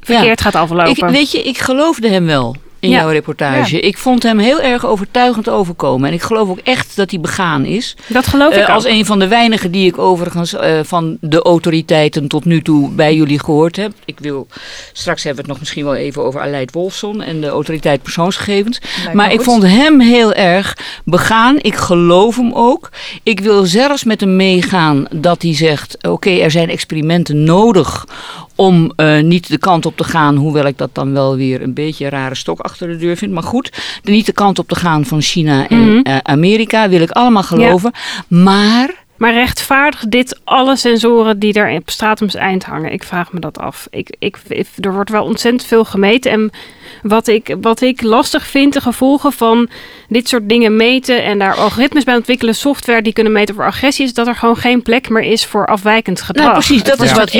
verkeerd 0.00 0.40
gaat 0.40 0.54
Ik, 0.54 0.60
aflopen. 0.60 1.12
weet 1.12 1.30
je, 1.30 1.42
ik 1.42 1.58
geloofde 1.58 2.08
hem 2.08 2.26
wel 2.26 2.56
in 2.84 2.90
Ja. 2.90 2.98
jouw 2.98 3.08
reportage. 3.10 3.80
Ik 3.80 3.98
vond 3.98 4.22
hem 4.22 4.38
heel 4.38 4.60
erg 4.60 4.86
overtuigend 4.86 5.48
overkomen. 5.48 6.08
En 6.08 6.14
ik 6.14 6.22
geloof 6.22 6.48
ook 6.48 6.58
echt 6.58 6.96
dat 6.96 7.10
hij 7.10 7.20
begaan 7.20 7.64
is. 7.64 7.96
dat 8.06 8.26
geloof 8.26 8.52
ik 8.52 8.58
Eh, 8.58 8.62
ook. 8.62 8.68
als 8.74 8.84
een 8.84 9.06
van 9.06 9.18
de 9.18 9.28
weinigen 9.28 9.70
die 9.70 9.86
ik 9.86 9.98
overigens 9.98 10.54
eh, 10.54 10.78
van 10.82 11.16
de 11.20 11.42
autoriteiten 11.42 12.28
tot 12.28 12.44
nu 12.44 12.62
toe 12.62 12.90
bij 12.90 13.14
jullie 13.14 13.38
gehoord 13.38 13.76
heb. 13.76 13.92
Ik 14.04 14.18
wil, 14.18 14.46
straks 14.92 15.22
hebben 15.22 15.34
we 15.44 15.50
het 15.50 15.50
nog 15.50 15.58
misschien 15.60 15.84
wel 15.84 15.94
even 15.94 16.24
over 16.24 16.40
Aleid 16.40 16.72
Wolfson 16.72 17.22
en 17.22 17.40
de 17.40 17.48
autoriteit 17.48 18.02
persoonsgegevens. 18.02 18.78
Maar 19.12 19.32
ik 19.32 19.40
vond 19.40 19.62
hem 19.62 20.00
heel 20.00 20.32
erg 20.32 20.76
begaan. 21.04 21.56
Ik 21.60 21.74
geloof 21.74 22.36
hem 22.36 22.52
ook. 22.52 22.90
Ik 23.22 23.40
wil 23.40 23.64
zelfs 23.64 24.04
met 24.04 24.20
hem 24.20 24.36
meegaan 24.36 25.06
dat 25.10 25.42
hij 25.42 25.54
zegt: 25.54 25.96
oké, 26.08 26.30
er 26.30 26.50
zijn 26.50 26.70
experimenten 26.70 27.44
nodig 27.44 28.04
om 28.54 28.92
eh, 28.96 29.20
niet 29.22 29.48
de 29.48 29.58
kant 29.58 29.86
op 29.86 29.96
te 29.96 30.04
gaan, 30.04 30.36
hoewel 30.36 30.66
ik 30.66 30.78
dat 30.78 30.90
dan 30.92 31.12
wel 31.12 31.36
weer 31.36 31.62
een 31.62 31.74
beetje 31.74 32.04
een 32.04 32.10
rare 32.10 32.34
stok 32.34 32.60
achter 32.60 32.88
de 32.88 32.96
deur 32.96 33.16
vind. 33.16 33.32
Maar 33.32 33.42
goed, 33.42 33.72
niet 34.02 34.26
de 34.26 34.32
kant 34.32 34.58
op 34.58 34.68
te 34.68 34.74
gaan 34.74 35.04
van 35.04 35.20
China 35.20 35.68
en 35.68 36.02
eh, 36.02 36.16
Amerika, 36.22 36.88
wil 36.88 37.00
ik 37.00 37.10
allemaal 37.10 37.42
geloven. 37.42 37.92
Maar 38.28 39.03
Maar 39.24 39.32
rechtvaardigt 39.32 40.10
dit 40.10 40.40
alle 40.44 40.76
sensoren 40.76 41.38
die 41.38 41.52
er 41.52 41.76
op 41.76 41.90
Stratums 41.90 42.34
eind 42.34 42.64
hangen? 42.64 42.92
Ik 42.92 43.02
vraag 43.02 43.32
me 43.32 43.40
dat 43.40 43.58
af. 43.58 43.86
Ik, 43.90 44.16
ik, 44.18 44.36
er 44.80 44.92
wordt 44.92 45.10
wel 45.10 45.24
ontzettend 45.24 45.64
veel 45.64 45.84
gemeten. 45.84 46.30
En 46.30 46.50
wat 47.02 47.26
ik, 47.26 47.56
wat 47.60 47.80
ik 47.80 48.02
lastig 48.02 48.46
vind, 48.46 48.72
de 48.72 48.80
gevolgen 48.80 49.32
van 49.32 49.68
dit 50.08 50.28
soort 50.28 50.48
dingen 50.48 50.76
meten 50.76 51.24
en 51.24 51.38
daar 51.38 51.54
algoritmes 51.54 52.04
bij 52.04 52.14
ontwikkelen, 52.14 52.54
software 52.54 53.02
die 53.02 53.12
kunnen 53.12 53.32
meten 53.32 53.54
voor 53.54 53.64
agressie, 53.64 54.04
is 54.04 54.14
dat 54.14 54.26
er 54.26 54.34
gewoon 54.36 54.56
geen 54.56 54.82
plek 54.82 55.08
meer 55.08 55.22
is 55.22 55.44
voor 55.44 55.66
afwijkend 55.66 56.22
gedrag. 56.22 56.44
Nou, 56.44 56.58
precies, 56.58 56.78
Het 56.78 56.86
dat 56.86 57.00
is 57.00 57.12
wat 57.12 57.32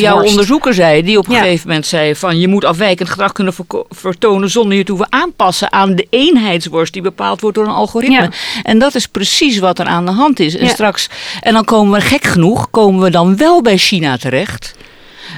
jouw, 0.00 0.22
onderzoeker 0.22 0.74
zei. 0.74 1.02
Die 1.02 1.18
op 1.18 1.26
een 1.26 1.34
Ja. 1.34 1.40
gegeven 1.40 1.66
moment 1.68 1.86
zei 1.86 2.14
van 2.14 2.38
je 2.38 2.48
moet 2.48 2.64
afwijkend 2.64 3.08
gedrag 3.10 3.32
kunnen 3.32 3.54
vertonen 3.90 4.50
zonder 4.50 4.76
je 4.76 4.84
te 4.84 4.92
hoeven 4.92 5.12
aanpassen 5.12 5.72
aan 5.72 5.94
de 5.94 6.06
eenheidsworst 6.10 6.92
die 6.92 7.02
bepaald 7.02 7.40
wordt 7.40 7.56
door 7.56 7.66
een 7.66 7.72
algoritme. 7.72 8.14
Ja. 8.14 8.30
En 8.62 8.78
dat 8.78 8.94
is 8.94 9.06
precies 9.06 9.58
wat 9.58 9.78
er 9.78 9.86
aan 9.86 10.04
de 10.04 10.12
hand 10.12 10.40
is. 10.40 10.56
En 10.56 10.64
Ja. 10.66 10.70
straks, 10.72 11.08
en 11.40 11.52
dan 11.52 11.64
komen 11.64 11.92
we 12.00 12.00
gek 12.06 12.24
genoeg, 12.24 12.70
komen 12.70 13.02
we 13.02 13.10
dan 13.10 13.36
wel 13.36 13.62
bij 13.62 13.76
China 13.76 14.16
terecht. 14.16 14.74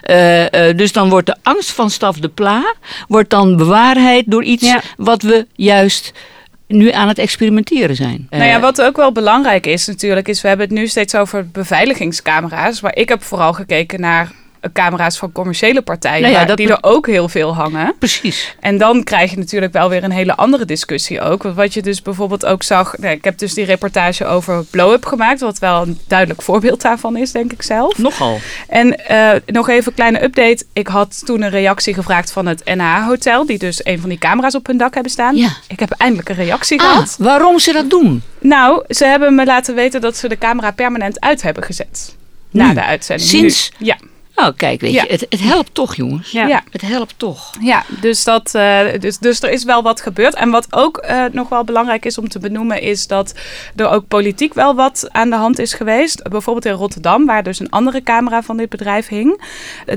Eh, 0.02 0.68
eh, 0.68 0.76
dus 0.76 0.92
dan 0.92 1.08
wordt 1.08 1.26
de 1.26 1.36
angst 1.42 1.70
van 1.70 1.90
Staf 1.90 2.16
de 2.16 2.28
Pla 2.28 2.74
wordt 3.08 3.30
dan 3.30 3.56
bewaarheid 3.56 4.24
door 4.26 4.44
iets 4.44 4.66
Ja. 4.66 4.80
wat 4.96 5.22
we 5.22 5.46
juist 5.54 6.12
nu 6.68 6.90
aan 6.90 7.08
het 7.08 7.18
experimenteren 7.18 7.96
zijn. 7.96 8.26
Nou 8.30 8.44
ja, 8.44 8.54
Eh, 8.54 8.60
wat 8.60 8.82
ook 8.82 8.96
wel 8.96 9.12
belangrijk 9.12 9.66
is 9.66 9.86
natuurlijk, 9.86 10.28
is 10.28 10.40
we 10.40 10.48
hebben 10.48 10.66
het 10.66 10.76
nu 10.76 10.86
steeds 10.86 11.14
over 11.14 11.48
beveiligingscamera's. 11.50 12.80
Maar 12.80 12.96
ik 12.96 13.08
heb 13.08 13.22
vooral 13.22 13.52
gekeken 13.52 14.00
naar 14.00 14.32
camera's 14.72 15.18
van 15.18 15.32
commerciële 15.32 15.82
partijen, 15.82 16.20
Nou 16.20 16.32
ja, 16.32 16.38
waar- 16.38 16.46
dat 16.48 16.56
die 16.56 16.68
er 16.68 16.78
ook 16.80 17.06
heel 17.06 17.28
veel 17.28 17.54
hangen. 17.54 17.94
Precies. 17.98 18.56
En 18.60 18.78
dan 18.78 19.04
krijg 19.04 19.30
je 19.30 19.36
natuurlijk 19.38 19.72
wel 19.72 19.88
weer 19.88 20.04
een 20.04 20.10
hele 20.10 20.34
andere 20.36 20.64
discussie 20.64 21.20
ook. 21.20 21.42
Want 21.42 21.56
wat 21.56 21.74
je 21.74 21.82
dus 21.82 22.02
bijvoorbeeld 22.02 22.44
ook 22.46 22.62
zag... 22.62 22.98
Nou, 22.98 23.12
ik 23.14 23.24
heb 23.24 23.38
dus 23.38 23.54
die 23.54 23.64
reportage 23.64 24.26
over 24.26 24.64
blow-up 24.64 25.04
gemaakt... 25.04 25.40
wat 25.40 25.58
wel 25.58 25.82
een 25.82 25.98
duidelijk 26.06 26.42
voorbeeld 26.48 26.82
daarvan 26.82 27.16
is, 27.16 27.32
denk 27.32 27.52
ik 27.52 27.62
zelf. 27.62 27.98
Nogal. 27.98 28.38
En 28.68 29.06
eh, 29.06 29.30
nog 29.46 29.68
even 29.68 29.86
een 29.88 29.94
kleine 29.94 30.22
update. 30.22 30.64
Ik 30.72 30.86
had 30.86 31.22
toen 31.26 31.42
een 31.42 31.50
reactie 31.50 31.94
gevraagd 31.94 32.30
van 32.32 32.46
het 32.46 32.62
NH-hotel... 32.64 33.46
die 33.46 33.58
dus 33.58 33.84
een 33.84 34.00
van 34.00 34.08
die 34.08 34.18
camera's 34.18 34.54
op 34.54 34.66
hun 34.66 34.76
dak 34.76 34.94
hebben 34.94 35.12
staan. 35.12 35.36
Ja. 35.36 35.48
Ik 35.68 35.80
heb 35.80 35.90
eindelijk 35.90 36.28
een 36.28 36.34
reactie 36.34 36.80
Ah, 36.80 36.88
gehad. 36.90 37.16
waarom 37.18 37.58
ze 37.58 37.72
dat 37.72 37.90
doen? 37.90 38.22
Nou, 38.40 38.84
ze 38.88 39.04
hebben 39.04 39.34
me 39.34 39.44
laten 39.44 39.74
weten 39.74 40.00
dat 40.00 40.16
ze 40.16 40.28
de 40.28 40.38
camera 40.38 40.70
permanent 40.70 41.20
uit 41.20 41.42
hebben 41.42 41.62
gezet. 41.62 42.14
Na 42.50 42.74
de 42.74 42.84
uitzending. 42.84 43.28
Sinds- 43.28 43.70
Nu. 43.78 43.86
Ja. 43.86 43.96
Oh, 44.36 44.48
kijk, 44.56 44.80
weet 44.80 44.92
Ja. 44.92 45.02
je, 45.02 45.12
het, 45.12 45.26
het 45.28 45.40
helpt 45.40 45.74
toch, 45.74 45.94
jongens. 45.96 46.30
Ja. 46.30 46.46
Ja. 46.46 46.62
Het 46.70 46.80
helpt 46.80 47.14
toch. 47.16 47.52
Ja, 47.60 47.84
dus, 48.00 48.24
dat, 48.24 48.54
eh, 48.54 48.80
dus, 49.00 49.18
dus 49.18 49.42
er 49.42 49.50
is 49.50 49.64
wel 49.64 49.82
wat 49.82 50.00
gebeurd. 50.00 50.34
En 50.34 50.50
wat 50.50 50.66
ook 50.70 50.96
eh, 50.96 51.24
nog 51.32 51.48
wel 51.48 51.64
belangrijk 51.64 52.04
is 52.04 52.18
om 52.18 52.28
te 52.28 52.38
benoemen, 52.38 52.80
is 52.82 53.06
dat 53.06 53.34
er 53.76 53.88
ook 53.88 54.08
politiek 54.08 54.54
wel 54.54 54.74
wat 54.74 55.08
aan 55.10 55.30
de 55.30 55.36
hand 55.36 55.58
is 55.58 55.72
geweest. 55.74 56.22
Bijvoorbeeld 56.28 56.64
in 56.66 56.72
Rotterdam, 56.72 57.26
waar 57.26 57.42
dus 57.42 57.60
een 57.60 57.70
andere 57.70 58.02
camera 58.02 58.42
van 58.42 58.56
dit 58.56 58.68
bedrijf 58.68 59.08
hing. 59.08 59.42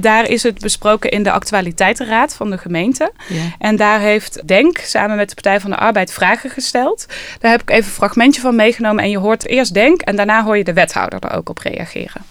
Daar 0.01 0.29
is 0.29 0.44
het 0.44 0.60
besproken 0.60 1.10
in 1.12 1.24
de 1.24 1.32
actualiteitenraad 1.32 2.36
van 2.36 2.50
de 2.50 2.58
gemeente. 2.58 3.12
Ja. 3.27 3.41
En 3.60 3.75
daar 3.75 4.00
heeft 4.00 4.48
Denk 4.48 4.77
samen 4.77 5.15
met 5.15 5.27
de 5.29 5.34
Partij 5.36 5.60
van 5.60 5.70
de 5.70 5.77
Arbeid 5.77 6.12
vragen 6.13 6.50
gesteld. 6.50 7.06
Daar 7.39 7.51
heb 7.51 7.62
ik 7.62 7.70
even 7.70 7.86
een 7.86 7.91
fragmentje 7.91 8.41
van 8.41 8.56
meegenomen. 8.56 9.03
En 9.03 9.10
je 9.10 9.17
hoort 9.17 9.48
eerst 9.48 9.74
Denk 9.74 10.01
en 10.01 10.15
daarna 10.15 10.44
hoor 10.44 10.58
je 10.58 10.63
de 10.63 10.74
wethouder 10.74 11.20
er 11.20 11.38
ook 11.38 11.50
op 11.50 11.58
reageren. 11.58 12.22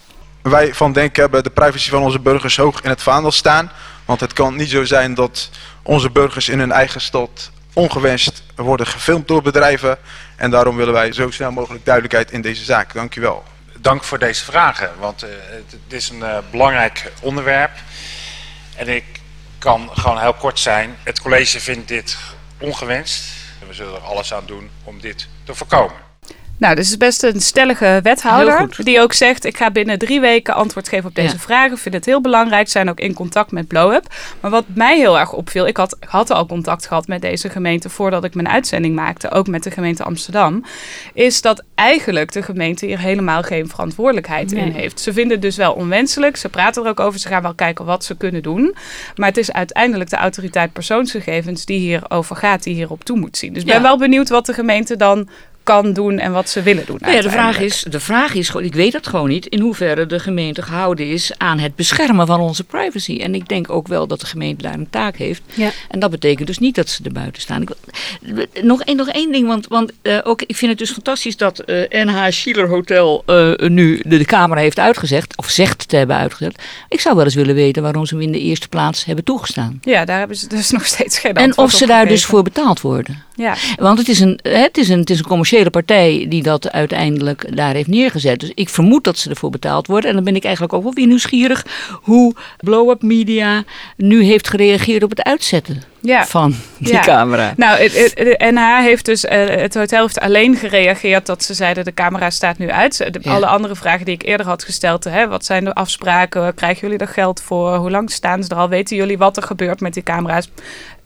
Wij 0.49 0.73
van 0.73 0.93
Denk 0.93 1.15
hebben 1.15 1.43
de 1.43 1.49
privacy 1.49 1.89
van 1.89 2.01
onze 2.01 2.19
burgers 2.19 2.57
hoog 2.57 2.81
in 2.81 2.89
het 2.89 3.01
vaandel 3.01 3.31
staan. 3.31 3.71
Want 4.05 4.19
het 4.19 4.33
kan 4.33 4.55
niet 4.55 4.69
zo 4.69 4.85
zijn 4.85 5.13
dat 5.13 5.49
onze 5.83 6.09
burgers 6.09 6.49
in 6.49 6.59
hun 6.59 6.71
eigen 6.71 7.01
stad 7.01 7.51
ongewenst 7.73 8.43
worden 8.55 8.87
gefilmd 8.87 9.27
door 9.27 9.41
bedrijven. 9.41 9.97
En 10.35 10.51
daarom 10.51 10.75
willen 10.75 10.93
wij 10.93 11.11
zo 11.11 11.31
snel 11.31 11.51
mogelijk 11.51 11.85
duidelijkheid 11.85 12.31
in 12.31 12.41
deze 12.41 12.63
zaak. 12.63 12.93
Dank 12.93 13.15
u 13.15 13.21
wel. 13.21 13.43
Dank 13.79 14.03
voor 14.03 14.19
deze 14.19 14.45
vragen, 14.45 14.91
want 14.99 15.21
het, 15.21 15.31
het 15.71 15.93
is 15.93 16.09
een 16.09 16.23
eh, 16.23 16.37
belangrijk 16.51 17.11
onderwerp. 17.21 17.71
En 18.75 18.87
ik 18.87 19.03
kan 19.57 19.89
gewoon 19.93 20.19
heel 20.19 20.33
kort 20.33 20.59
zijn. 20.59 20.95
Het 21.03 21.21
college 21.21 21.59
vindt 21.59 21.87
dit 21.87 22.17
ongewenst. 22.57 23.23
En 23.61 23.67
we 23.67 23.73
zullen 23.73 23.95
er 23.95 24.01
alles 24.01 24.33
aan 24.33 24.45
doen 24.45 24.69
om 24.83 25.01
dit 25.01 25.27
te 25.43 25.55
voorkomen. 25.55 26.06
Nou, 26.57 26.75
dus 26.75 26.83
het 26.89 27.01
is 27.01 27.07
best 27.07 27.23
een 27.23 27.41
stellige 27.41 27.99
wethouder. 28.03 28.69
Die 28.83 29.01
ook 29.01 29.13
zegt, 29.13 29.45
ik 29.45 29.57
ga 29.57 29.71
binnen 29.71 29.97
drie 29.97 30.19
weken 30.19 30.53
antwoord 30.53 30.89
geven 30.89 31.09
op 31.09 31.15
deze 31.15 31.33
Ja. 31.33 31.39
vragen. 31.39 31.71
Ik 31.71 31.77
vind 31.77 31.95
het 31.95 32.05
heel 32.05 32.21
belangrijk. 32.21 32.67
Zijn 32.67 32.89
ook 32.89 32.99
in 32.99 33.13
contact 33.13 33.51
met 33.51 33.67
Blow 33.67 33.93
Up. 33.93 34.13
Maar 34.41 34.51
wat 34.51 34.65
mij 34.67 34.97
heel 34.97 35.19
erg 35.19 35.33
opviel, 35.33 35.67
ik 35.67 35.77
had, 35.77 35.97
had 35.99 36.29
al 36.31 36.45
contact 36.45 36.87
gehad 36.87 37.07
met 37.07 37.21
deze 37.21 37.49
gemeente 37.49 37.89
voordat 37.89 38.23
ik 38.23 38.33
mijn 38.35 38.49
uitzending 38.49 38.95
maakte. 38.95 39.31
Ook 39.31 39.47
met 39.47 39.63
de 39.63 39.71
gemeente 39.71 40.03
Amsterdam. 40.03 40.63
Is 41.13 41.41
dat 41.41 41.63
eigenlijk 41.75 42.31
de 42.31 42.41
gemeente 42.41 42.85
hier 42.85 42.99
helemaal 42.99 43.43
geen 43.43 43.69
verantwoordelijkheid 43.69 44.51
in 44.51 44.71
heeft. 44.71 44.99
Ze 44.99 45.13
vinden 45.13 45.31
het 45.31 45.41
dus 45.41 45.55
wel 45.55 45.73
onwenselijk. 45.73 46.37
Ze 46.37 46.49
praten 46.49 46.83
er 46.83 46.89
ook 46.89 46.99
over. 46.99 47.19
Ze 47.19 47.27
gaan 47.27 47.41
wel 47.41 47.53
kijken 47.55 47.85
wat 47.85 48.03
ze 48.03 48.15
kunnen 48.15 48.43
doen. 48.43 48.75
Maar 49.15 49.27
het 49.27 49.37
is 49.37 49.51
uiteindelijk 49.51 50.09
de 50.09 50.15
autoriteit 50.15 50.73
persoonsgegevens 50.73 51.65
die 51.65 51.79
hierover 51.79 52.35
gaat, 52.35 52.63
die 52.63 52.73
hierop 52.73 53.03
toe 53.03 53.17
moet 53.19 53.37
zien. 53.37 53.53
Dus 53.53 53.61
ik 53.61 53.67
ben 53.67 53.81
wel 53.81 53.97
benieuwd 53.97 54.29
wat 54.29 54.45
de 54.45 54.53
gemeente 54.53 54.95
dan 54.95 55.29
kan 55.67 55.93
doen 55.93 56.19
en 56.19 56.31
wat 56.31 56.49
ze 56.49 56.61
willen 56.61 56.85
doen. 56.85 56.97
Nou 56.99 57.13
ja, 57.13 57.21
de 57.21 57.29
vraag 57.29 57.59
is, 57.59 57.85
de 57.89 57.99
vraag 57.99 58.33
is 58.33 58.49
gewoon, 58.49 58.65
ik 58.65 58.73
weet 58.73 58.93
het 58.93 59.07
gewoon 59.07 59.29
niet, 59.29 59.45
in 59.45 59.59
hoeverre 59.59 60.05
de 60.05 60.19
gemeente 60.19 60.61
gehouden 60.61 61.09
is 61.09 61.31
aan 61.37 61.59
het 61.59 61.75
beschermen 61.75 62.27
van 62.27 62.39
onze 62.39 62.63
privacy. 62.63 63.17
En 63.21 63.35
ik 63.35 63.47
denk 63.47 63.69
ook 63.69 63.87
wel 63.87 64.07
dat 64.07 64.19
de 64.19 64.25
gemeente 64.25 64.63
daar 64.63 64.73
een 64.73 64.89
taak 64.89 65.15
heeft. 65.17 65.41
Ja. 65.53 65.71
En 65.89 65.99
dat 65.99 66.11
betekent 66.11 66.47
dus 66.47 66.57
niet 66.57 66.75
dat 66.75 66.89
ze 66.89 67.03
er 67.03 67.11
buiten 67.11 67.41
staan. 67.41 67.61
Ik, 67.61 67.69
nog, 68.61 68.81
één, 68.81 68.97
nog 68.97 69.07
één 69.09 69.31
ding, 69.31 69.47
want, 69.47 69.67
want 69.67 69.91
eh, 70.01 70.17
ook, 70.23 70.41
ik 70.41 70.55
vind 70.55 70.71
het 70.71 70.79
dus 70.79 70.91
fantastisch 70.91 71.37
dat 71.37 71.59
eh, 71.59 72.05
NH 72.05 72.25
Schiller 72.29 72.67
Hotel 72.67 73.23
eh, 73.25 73.53
nu 73.55 74.01
de, 74.03 74.17
de 74.17 74.25
camera 74.25 74.61
heeft 74.61 74.79
uitgezegd, 74.79 75.37
of 75.37 75.49
zegt 75.49 75.87
te 75.87 75.95
hebben 75.95 76.15
uitgezet. 76.15 76.63
Ik 76.89 76.99
zou 76.99 77.15
wel 77.15 77.25
eens 77.25 77.35
willen 77.35 77.55
weten 77.55 77.83
waarom 77.83 78.05
ze 78.05 78.13
hem 78.13 78.23
in 78.23 78.31
de 78.31 78.39
eerste 78.39 78.67
plaats 78.67 79.05
hebben 79.05 79.23
toegestaan. 79.23 79.79
Ja, 79.81 80.05
daar 80.05 80.19
hebben 80.19 80.37
ze 80.37 80.47
dus 80.47 80.71
nog 80.77 80.85
steeds 80.85 81.19
geen 81.19 81.33
En 81.33 81.57
of 81.57 81.71
ze 81.71 81.85
daar 81.85 82.07
dus 82.07 82.25
voor 82.25 82.43
betaald 82.43 82.81
worden. 82.81 83.25
Ja, 83.35 83.55
Want 83.75 83.97
het 83.97 84.07
is, 84.07 84.19
een, 84.19 84.39
het, 84.41 84.77
is 84.77 84.89
een, 84.89 84.99
het 84.99 85.09
is 85.09 85.19
een 85.19 85.25
commerciële 85.25 85.56
partij 85.65 86.25
die 86.29 86.43
dat 86.43 86.71
uiteindelijk 86.71 87.55
daar 87.55 87.73
heeft 87.73 87.87
neergezet. 87.87 88.39
Dus 88.39 88.51
ik 88.55 88.69
vermoed 88.69 89.03
dat 89.03 89.17
ze 89.17 89.29
ervoor 89.29 89.49
betaald 89.49 89.87
worden. 89.87 90.09
En 90.09 90.15
dan 90.15 90.25
ben 90.25 90.35
ik 90.35 90.43
eigenlijk 90.43 90.73
ook 90.73 90.83
wel 90.83 90.93
weer 90.93 91.07
nieuwsgierig 91.07 91.65
hoe 92.01 92.33
Blow 92.57 92.89
Up 92.89 93.01
Media 93.01 93.63
nu 93.97 94.23
heeft 94.23 94.49
gereageerd 94.49 95.03
op 95.03 95.09
het 95.09 95.23
uitzetten 95.23 95.81
ja. 96.01 96.25
van 96.25 96.55
die 96.77 96.93
Ja. 96.93 96.99
camera. 96.99 97.53
Nou, 97.57 97.79
het, 97.81 97.97
het- 97.97 98.15
de 98.15 98.35
NH 98.51 98.79
heeft 98.83 99.05
dus, 99.05 99.25
eh, 99.25 99.45
het 99.45 99.73
hotel 99.75 100.01
heeft 100.01 100.19
alleen 100.19 100.55
gereageerd 100.55 101.25
dat 101.25 101.43
ze 101.43 101.53
zeiden 101.53 101.85
de 101.85 101.93
camera 101.93 102.29
staat 102.29 102.57
nu 102.57 102.71
uit. 102.71 102.97
De- 102.97 103.19
Ja. 103.21 103.31
Alle 103.33 103.45
andere 103.47 103.75
vragen 103.75 104.05
die 104.05 104.13
ik 104.13 104.23
eerder 104.23 104.45
had 104.45 104.63
gesteld, 104.63 105.03
hè, 105.03 105.27
wat 105.27 105.45
zijn 105.45 105.63
de 105.63 105.73
afspraken, 105.73 106.53
krijgen 106.53 106.81
jullie 106.87 106.97
er 107.05 107.07
geld 107.13 107.41
voor, 107.41 107.75
hoe 107.75 107.91
lang 107.91 108.11
staan 108.11 108.43
ze 108.43 108.49
er 108.49 108.55
al, 108.57 108.69
weten 108.69 108.95
jullie 108.97 109.17
wat 109.17 109.37
er 109.37 109.43
gebeurt 109.43 109.79
met 109.79 109.93
die 109.93 110.03
camera's? 110.03 110.49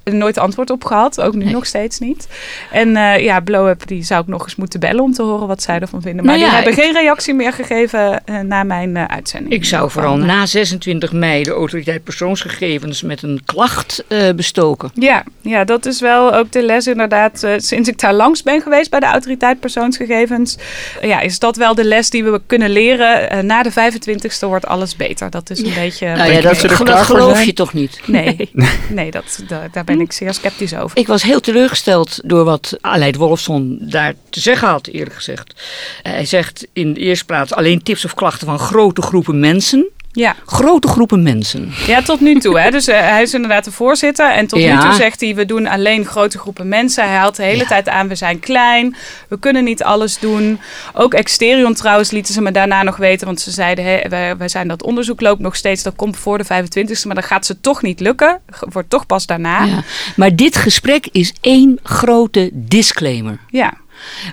Nooit 0.03 0.37
antwoord 0.37 0.69
op 0.69 0.83
gehad, 0.85 1.21
ook 1.21 1.33
nu 1.35 1.43
Nee. 1.43 1.53
nog 1.53 1.65
steeds 1.65 1.99
niet. 1.99 2.27
En 2.71 2.95
eh, 2.95 3.19
ja, 3.23 3.39
Blow 3.39 3.67
Up, 3.69 3.87
die 3.87 4.03
zou 4.03 4.21
ik 4.21 4.27
nog 4.27 4.43
eens 4.43 4.55
moeten 4.55 4.79
bellen 4.79 5.03
om 5.03 5.13
te 5.13 5.21
horen 5.23 5.47
wat 5.47 5.61
zij 5.61 5.79
ervan 5.79 6.01
vinden. 6.01 6.25
Maar 6.25 6.37
Nou 6.37 6.37
die 6.37 6.47
ja, 6.57 6.61
hebben 6.63 6.73
ik- 6.83 6.83
geen 6.83 6.93
reactie 7.03 7.33
meer 7.33 7.53
gegeven 7.53 8.25
eh, 8.25 8.39
na 8.39 8.63
mijn 8.63 8.97
eh, 8.97 9.05
uitzending. 9.05 9.53
Ik 9.53 9.65
zou 9.65 9.89
vooral 9.91 10.17
na 10.17 10.45
26 10.45 11.11
mei 11.11 11.43
de 11.43 11.51
autoriteit 11.51 12.03
persoonsgegevens 12.03 13.01
met 13.01 13.21
een 13.23 13.41
klacht 13.45 14.03
eh, 14.07 14.29
bestoken. 14.35 14.91
Ja, 14.93 15.23
ja, 15.41 15.63
dat 15.63 15.85
is 15.85 15.99
wel 15.99 16.33
ook 16.35 16.51
de 16.51 16.63
les 16.63 16.87
inderdaad. 16.87 17.43
eh, 17.43 17.53
sinds 17.57 17.89
ik 17.89 17.99
daar 17.99 18.13
langs 18.13 18.43
ben 18.43 18.61
geweest 18.61 18.89
bij 18.89 18.99
de 18.99 19.05
autoriteit 19.05 19.59
persoonsgegevens, 19.59 20.57
ja, 21.01 21.19
is 21.19 21.39
dat 21.39 21.55
wel 21.55 21.75
de 21.75 21.83
les 21.85 22.09
die 22.09 22.23
we 22.23 22.41
kunnen 22.47 22.69
leren. 22.69 23.29
Eh, 23.29 23.39
na 23.39 23.63
de 23.63 23.71
25ste 23.71 24.45
wordt 24.47 24.65
alles 24.65 24.95
beter. 24.95 25.29
Dat 25.29 25.49
is 25.49 25.59
een 25.63 25.73
beetje. 25.73 26.07
Nou 26.15 26.31
ja, 26.31 26.41
dat, 26.41 26.61
dat 26.61 26.85
dat 26.87 26.99
geloof 26.99 27.43
je 27.43 27.53
toch 27.53 27.73
niet? 27.73 28.01
Nee, 28.05 28.49
nee 28.89 29.11
dat, 29.11 29.43
da- 29.47 29.67
daar 29.71 29.83
ben 29.83 29.90
ik 29.99 30.11
zeer 30.11 30.33
sceptisch 30.33 30.75
over. 30.75 30.97
Ik 30.97 31.07
was 31.07 31.23
heel 31.23 31.39
teleurgesteld 31.39 32.19
door 32.23 32.43
wat 32.43 32.77
Aleid 32.81 33.15
Wolfson 33.15 33.77
daar 33.81 34.13
te 34.29 34.39
zeggen 34.39 34.67
had, 34.67 34.87
eerlijk 34.87 35.15
gezegd. 35.15 35.53
Hij 36.01 36.25
zegt 36.25 36.67
in 36.73 36.93
de 36.93 36.99
eerste 36.99 37.25
plaats 37.25 37.53
alleen 37.53 37.83
tips 37.83 38.05
of 38.05 38.13
klachten 38.13 38.47
van 38.47 38.59
grote 38.59 39.01
groepen 39.01 39.39
mensen. 39.39 39.89
Ja, 40.13 40.35
Grote 40.45 40.87
groepen 40.87 41.23
mensen. 41.23 41.71
ja 41.87 42.01
tot 42.01 42.19
nu 42.19 42.39
toe. 42.39 42.59
Hè. 42.59 42.69
Dus 42.71 42.87
eh, 42.87 42.99
hij 42.99 43.21
is 43.21 43.33
inderdaad 43.33 43.63
de 43.63 43.71
voorzitter. 43.71 44.31
En 44.31 44.47
tot 44.47 44.59
Ja. 44.59 44.75
nu 44.75 44.81
toe 44.81 44.93
zegt 44.93 45.21
hij: 45.21 45.35
we 45.35 45.45
doen 45.45 45.67
alleen 45.67 46.05
grote 46.05 46.37
groepen 46.39 46.67
mensen. 46.67 47.03
Hij 47.07 47.15
haalt 47.15 47.35
de 47.35 47.43
hele 47.43 47.61
Ja. 47.61 47.67
tijd 47.67 47.89
aan: 47.89 48.07
we 48.07 48.15
zijn 48.15 48.39
klein. 48.39 48.95
We 49.29 49.39
kunnen 49.39 49.63
niet 49.63 49.83
alles 49.83 50.19
doen. 50.19 50.59
Ook 50.93 51.13
Exterion 51.13 51.73
trouwens 51.73 52.11
lieten 52.11 52.33
ze 52.33 52.41
me 52.41 52.51
daarna 52.51 52.83
nog 52.83 52.97
weten. 52.97 53.25
Want 53.25 53.41
ze 53.41 53.51
zeiden: 53.51 53.85
hè, 53.85 54.09
wij, 54.09 54.37
wij 54.37 54.47
zijn 54.49 54.67
dat 54.67 54.83
onderzoek 54.83 55.21
loopt 55.21 55.41
nog 55.41 55.55
steeds. 55.55 55.83
Dat 55.83 55.95
komt 55.95 56.17
voor 56.17 56.37
de 56.37 56.45
25ste. 56.45 57.05
Maar 57.07 57.15
dat 57.15 57.25
gaat 57.25 57.45
ze 57.45 57.59
toch 57.61 57.81
niet 57.81 57.99
lukken. 57.99 58.39
Wordt 58.59 58.89
toch 58.89 59.05
pas 59.05 59.25
daarna. 59.25 59.63
Ja. 59.63 59.83
Maar 60.15 60.35
dit 60.35 60.55
gesprek 60.55 61.07
is 61.11 61.33
één 61.41 61.79
grote 61.83 62.49
disclaimer. 62.53 63.37
ja. 63.49 63.73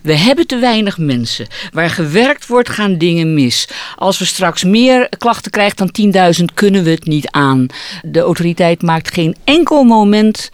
We 0.03 0.17
hebben 0.17 0.47
te 0.47 0.59
weinig 0.59 0.99
mensen. 0.99 1.47
Waar 1.73 1.91
gewerkt 1.91 2.47
wordt, 2.47 2.69
gaan 2.69 2.99
dingen 2.99 3.35
mis. 3.35 3.69
Als 3.97 4.19
we 4.19 4.25
straks 4.25 4.65
meer 4.65 5.09
klachten 5.19 5.51
krijgen 5.51 5.77
dan 5.77 6.35
10.000, 6.39 6.45
kunnen 6.55 6.85
we 6.85 6.91
het 6.91 7.07
niet 7.07 7.31
aan. 7.31 7.67
De 8.03 8.21
autoriteit 8.21 8.83
maakt 8.83 9.13
geen 9.13 9.37
enkel 9.45 9.85
moment 9.85 10.51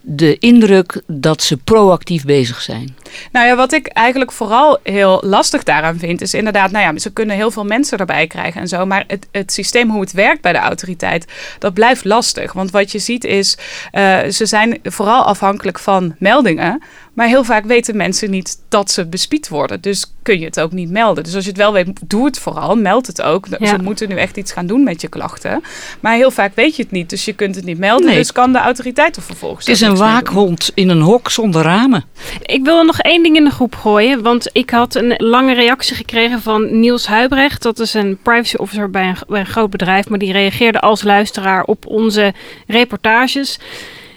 de 0.00 0.36
indruk 0.38 1.02
dat 1.06 1.42
ze 1.42 1.56
proactief 1.56 2.24
bezig 2.24 2.60
zijn. 2.60 2.96
Nou 3.32 3.46
ja, 3.46 3.56
wat 3.56 3.72
ik 3.72 3.86
eigenlijk 3.86 4.32
vooral 4.32 4.78
heel 4.82 5.22
lastig 5.24 5.62
daaraan 5.62 5.98
vind, 5.98 6.20
is 6.20 6.34
inderdaad, 6.34 6.70
nou 6.70 6.94
ja, 6.94 6.98
ze 6.98 7.12
kunnen 7.12 7.36
heel 7.36 7.50
veel 7.50 7.64
mensen 7.64 7.98
erbij 7.98 8.26
krijgen 8.26 8.60
en 8.60 8.68
zo, 8.68 8.86
maar 8.86 9.04
het, 9.06 9.28
het 9.32 9.52
systeem 9.52 9.90
hoe 9.90 10.00
het 10.00 10.12
werkt 10.12 10.42
bij 10.42 10.52
de 10.52 10.58
autoriteit, 10.58 11.32
dat 11.58 11.74
blijft 11.74 12.04
lastig. 12.04 12.52
Want 12.52 12.70
wat 12.70 12.92
je 12.92 12.98
ziet 12.98 13.24
is, 13.24 13.58
eh, 13.90 14.18
ze 14.24 14.46
zijn 14.46 14.78
vooral 14.82 15.22
afhankelijk 15.22 15.78
van 15.78 16.14
meldingen, 16.18 16.82
maar 17.18 17.26
heel 17.26 17.44
vaak 17.44 17.64
weten 17.64 17.96
mensen 17.96 18.30
niet 18.30 18.58
dat 18.68 18.90
ze 18.90 19.06
bespied 19.06 19.48
worden. 19.48 19.80
Dus 19.80 20.12
kun 20.22 20.38
je 20.38 20.44
het 20.44 20.60
ook 20.60 20.72
niet 20.72 20.90
melden. 20.90 21.24
Dus 21.24 21.34
als 21.34 21.44
je 21.44 21.50
het 21.50 21.58
wel 21.58 21.72
weet, 21.72 21.88
doe 22.06 22.24
het 22.24 22.38
vooral, 22.38 22.76
meld 22.76 23.06
het 23.06 23.22
ook. 23.22 23.46
Ja. 23.58 23.66
Ze 23.66 23.82
moeten 23.82 24.08
nu 24.08 24.16
echt 24.16 24.36
iets 24.36 24.52
gaan 24.52 24.66
doen 24.66 24.82
met 24.82 25.00
je 25.00 25.08
klachten. 25.08 25.62
Maar 26.00 26.14
heel 26.14 26.30
vaak 26.30 26.54
weet 26.54 26.76
je 26.76 26.82
het 26.82 26.90
niet, 26.90 27.10
dus 27.10 27.24
je 27.24 27.32
kunt 27.32 27.54
het 27.54 27.64
niet 27.64 27.78
melden. 27.78 28.06
Nee. 28.06 28.16
Dus 28.16 28.32
kan 28.32 28.52
de 28.52 28.58
autoriteit 28.58 29.16
er 29.16 29.22
vervolgens 29.22 29.66
Het 29.66 29.74
is 29.74 29.80
een 29.80 29.96
waakhond 29.96 30.70
in 30.74 30.88
een 30.88 31.00
hok 31.00 31.30
zonder 31.30 31.62
ramen. 31.62 32.04
Ik 32.42 32.64
wil 32.64 32.84
nog 32.84 32.97
één 33.00 33.22
ding 33.22 33.36
in 33.36 33.44
de 33.44 33.50
groep 33.50 33.74
gooien. 33.74 34.22
Want 34.22 34.50
ik 34.52 34.70
had 34.70 34.94
een 34.94 35.14
lange 35.16 35.54
reactie 35.54 35.96
gekregen 35.96 36.42
van 36.42 36.80
Niels 36.80 37.06
Huibrecht. 37.06 37.62
Dat 37.62 37.78
is 37.78 37.94
een 37.94 38.18
privacy 38.22 38.56
officer 38.56 38.90
bij 38.90 39.14
een, 39.28 39.46
groot 39.46 39.70
bedrijf. 39.70 40.08
Maar 40.08 40.18
die 40.18 40.32
reageerde 40.32 40.80
als 40.80 41.02
luisteraar 41.02 41.64
op 41.64 41.86
onze 41.86 42.32
reportages. 42.66 43.58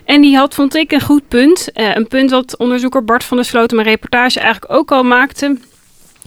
En 0.06 0.22
die 0.22 0.36
had, 0.36 0.54
vond 0.54 0.76
ik, 0.76 0.92
een 0.92 1.02
goed 1.02 1.28
punt. 1.28 1.72
Eh, 1.72 1.96
een 1.96 2.08
punt 2.08 2.32
wat 2.32 2.58
onderzoeker 2.58 3.04
Bart 3.04 3.24
van 3.24 3.38
der 3.38 3.46
Sloot 3.46 3.72
mijn 3.72 3.88
reportage 3.88 4.40
eigenlijk 4.40 4.74
ook 4.74 4.92
al 4.92 5.04
maakte. 5.04 5.58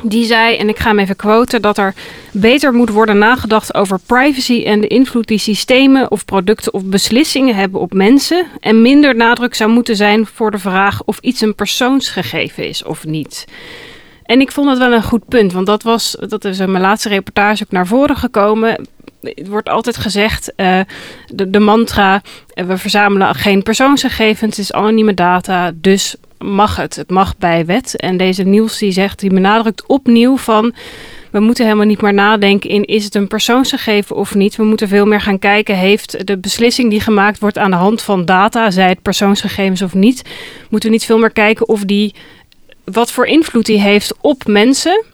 Die 0.02 0.24
zei, 0.24 0.56
en 0.56 0.68
ik 0.68 0.78
ga 0.78 0.88
hem 0.88 0.98
even 0.98 1.16
quoten, 1.16 1.62
dat 1.62 1.78
er 1.78 1.94
beter 2.32 2.72
moet 2.72 2.90
worden 2.90 3.18
nagedacht 3.18 3.74
over 3.74 3.98
privacy 4.06 4.62
en 4.64 4.80
de 4.80 4.86
invloed 4.86 5.26
die 5.26 5.38
systemen 5.38 6.10
of 6.10 6.24
producten 6.24 6.74
of 6.74 6.84
beslissingen 6.84 7.54
hebben 7.54 7.80
op 7.80 7.92
mensen. 7.92 8.46
En 8.60 8.82
minder 8.82 9.16
nadruk 9.16 9.54
zou 9.54 9.70
moeten 9.70 9.96
zijn 9.96 10.26
voor 10.26 10.50
de 10.50 10.58
vraag 10.58 11.02
of 11.04 11.18
iets 11.18 11.40
een 11.40 11.54
persoonsgegeven 11.54 12.68
is 12.68 12.84
of 12.84 13.04
niet. 13.04 13.44
En 14.24 14.40
ik 14.40 14.52
vond 14.52 14.68
dat 14.68 14.78
wel 14.78 14.92
een 14.92 15.02
goed 15.02 15.28
punt, 15.28 15.52
want 15.52 15.66
dat, 15.66 15.82
was, 15.82 16.16
dat 16.28 16.44
is 16.44 16.58
in 16.58 16.70
mijn 16.70 16.82
laatste 16.82 17.08
reportage 17.08 17.62
ook 17.62 17.70
naar 17.70 17.86
voren 17.86 18.16
gekomen. 18.16 18.86
Het 19.20 19.48
wordt 19.48 19.68
altijd 19.68 19.96
gezegd, 19.96 20.52
de, 20.56 21.50
de, 21.50 21.58
mantra, 21.58 22.22
uh, 22.54 22.64
we 22.66 22.76
verzamelen 22.76 23.34
geen 23.34 23.62
persoonsgegevens, 23.62 24.56
het 24.56 24.64
is 24.64 24.72
anonieme 24.72 25.14
data, 25.14 25.72
dus 25.74 26.16
mag 26.44 26.76
het. 26.76 26.96
Het 26.96 27.10
mag 27.10 27.36
bij 27.38 27.66
wet. 27.66 27.96
En 27.96 28.16
deze 28.16 28.42
Niels 28.42 28.78
die 28.78 28.92
zegt, 28.92 29.20
die 29.20 29.30
benadrukt 29.30 29.86
opnieuw 29.86 30.36
van... 30.36 30.74
We 31.34 31.40
moeten 31.40 31.64
helemaal 31.64 31.86
niet 31.86 32.00
meer 32.00 32.14
nadenken 32.14 32.70
in 32.70 32.84
is 32.84 33.04
het 33.04 33.14
een 33.14 33.26
persoonsgegeven 33.26 34.16
of 34.16 34.34
niet. 34.34 34.56
We 34.56 34.64
moeten 34.64 34.88
veel 34.88 35.06
meer 35.06 35.20
gaan 35.20 35.38
kijken, 35.38 35.76
heeft 35.76 36.26
de 36.26 36.38
beslissing 36.38 36.90
die 36.90 37.00
gemaakt 37.00 37.38
wordt 37.38 37.58
aan 37.58 37.70
de 37.70 37.76
hand 37.76 38.02
van 38.02 38.24
data, 38.24 38.70
zij 38.70 38.88
het 38.88 39.02
persoonsgegevens 39.02 39.82
of 39.82 39.94
niet, 39.94 40.22
moeten 40.68 40.88
we 40.88 40.94
niet 40.94 41.04
veel 41.04 41.18
meer 41.18 41.32
kijken 41.32 41.68
of 41.68 41.84
die, 41.84 42.14
wat 42.84 43.10
voor 43.10 43.26
invloed 43.26 43.66
die 43.66 43.80
heeft 43.80 44.14
op 44.20 44.46
mensen. 44.46 45.04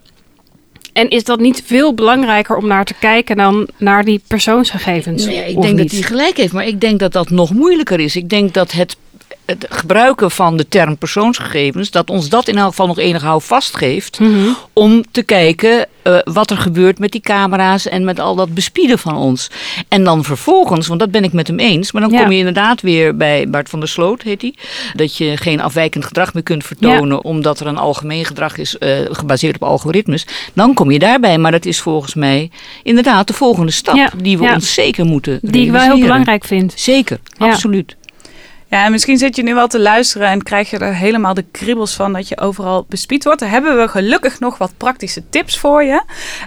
En 0.93 1.09
is 1.09 1.25
dat 1.25 1.41
niet 1.41 1.63
veel 1.67 1.95
belangrijker 1.95 2.57
om 2.57 2.67
naar 2.67 2.85
te 2.85 2.95
kijken 3.01 3.37
dan 3.37 3.69
naar 3.77 4.05
die 4.05 4.23
persoonsgegevens? 4.27 5.25
Ja, 5.25 5.43
ik 5.43 5.63
denk 5.63 5.79
dat 5.79 5.91
hij 5.91 6.03
gelijk 6.03 6.37
heeft, 6.37 6.53
maar 6.53 6.67
ik 6.67 6.81
denk 6.81 6.99
dat 6.99 7.13
dat 7.13 7.31
nog 7.31 7.53
moeilijker 7.53 8.01
is. 8.01 8.17
Ik 8.17 8.29
denk 8.29 8.55
dat 8.55 8.73
het 8.73 8.97
het 9.51 9.67
gebruiken 9.71 10.31
van 10.31 10.57
de 10.57 10.69
term 10.69 10.97
persoonsgegevens, 10.97 11.91
dat 11.91 12.11
ons 12.11 12.29
dat 12.29 12.49
in 12.49 12.57
elk 12.59 12.69
geval 12.69 12.87
nog 12.87 12.99
enig 12.99 13.23
houvast 13.23 13.77
geeft 13.77 14.19
Mhm. 14.21 14.49
om 14.73 15.05
te 15.11 15.23
kijken 15.23 15.87
uh, 16.05 16.19
wat 16.25 16.51
er 16.51 16.57
gebeurt 16.57 16.99
met 16.99 17.11
die 17.13 17.21
camera's 17.21 17.89
en 17.89 18.05
met 18.05 18.21
al 18.21 18.35
dat 18.35 18.55
bespieden 18.55 18.99
van 18.99 19.17
ons. 19.17 19.51
En 19.89 20.05
dan 20.05 20.25
vervolgens, 20.25 20.87
want 20.87 21.01
dat 21.01 21.11
ben 21.11 21.25
ik 21.25 21.33
met 21.33 21.47
hem 21.47 21.59
eens, 21.59 21.93
maar 21.93 22.03
dan 22.03 22.11
Ja. 22.11 22.21
kom 22.23 22.31
je 22.31 22.39
inderdaad 22.39 22.81
weer 22.81 23.17
bij 23.17 23.49
Bart 23.49 23.69
van 23.69 23.79
der 23.81 23.89
Sloot, 23.89 24.23
heet 24.23 24.41
hij, 24.43 24.55
dat 24.95 25.17
je 25.17 25.37
geen 25.37 25.61
afwijkend 25.61 26.05
gedrag 26.05 26.35
meer 26.35 26.43
kunt 26.43 26.65
vertonen 26.65 27.25
omdat 27.25 27.61
er 27.61 27.67
een 27.67 27.77
algemeen 27.79 28.25
gedrag 28.25 28.57
is 28.57 28.77
uh, 28.81 28.99
gebaseerd 29.11 29.55
op 29.55 29.63
algoritmes. 29.63 30.27
Dan 30.53 30.75
kom 30.75 30.91
je 30.91 30.99
daarbij, 30.99 31.39
maar 31.39 31.53
dat 31.53 31.65
is 31.65 31.81
volgens 31.81 32.15
mij 32.15 32.51
inderdaad 32.83 33.27
de 33.27 33.33
volgende 33.33 33.73
stap 33.73 33.97
Ja, 33.97 34.11
die 34.23 34.39
we 34.39 34.53
ons 34.55 34.75
zeker 34.75 35.05
moeten 35.05 35.39
Die 35.43 35.65
ik 35.65 35.71
wel 35.71 35.81
heel 35.81 36.01
belangrijk 36.01 36.45
vind. 36.45 36.73
Zeker, 36.77 37.19
absoluut. 37.39 37.97
Ja, 38.71 38.85
en 38.85 38.91
misschien 38.91 39.19
zit 39.19 39.37
je 39.37 39.43
nu 39.43 39.55
wel 39.55 39.67
te 39.69 39.81
luisteren 39.81 40.29
en 40.29 40.43
krijg 40.43 40.71
je 40.71 40.79
er 40.79 40.95
helemaal 40.95 41.35
de 41.35 41.45
kriebels 41.53 41.95
van 41.95 42.13
dat 42.13 42.29
je 42.29 42.39
overal 42.39 42.87
bespied 42.89 43.25
wordt. 43.25 43.41
Daar 43.41 43.51
hebben 43.51 43.79
we 43.79 43.89
gelukkig 43.89 44.41
nog 44.41 44.59
wat 44.59 44.73
praktische 44.77 45.29
tips 45.29 45.59
voor 45.59 45.83
je. 45.85 46.03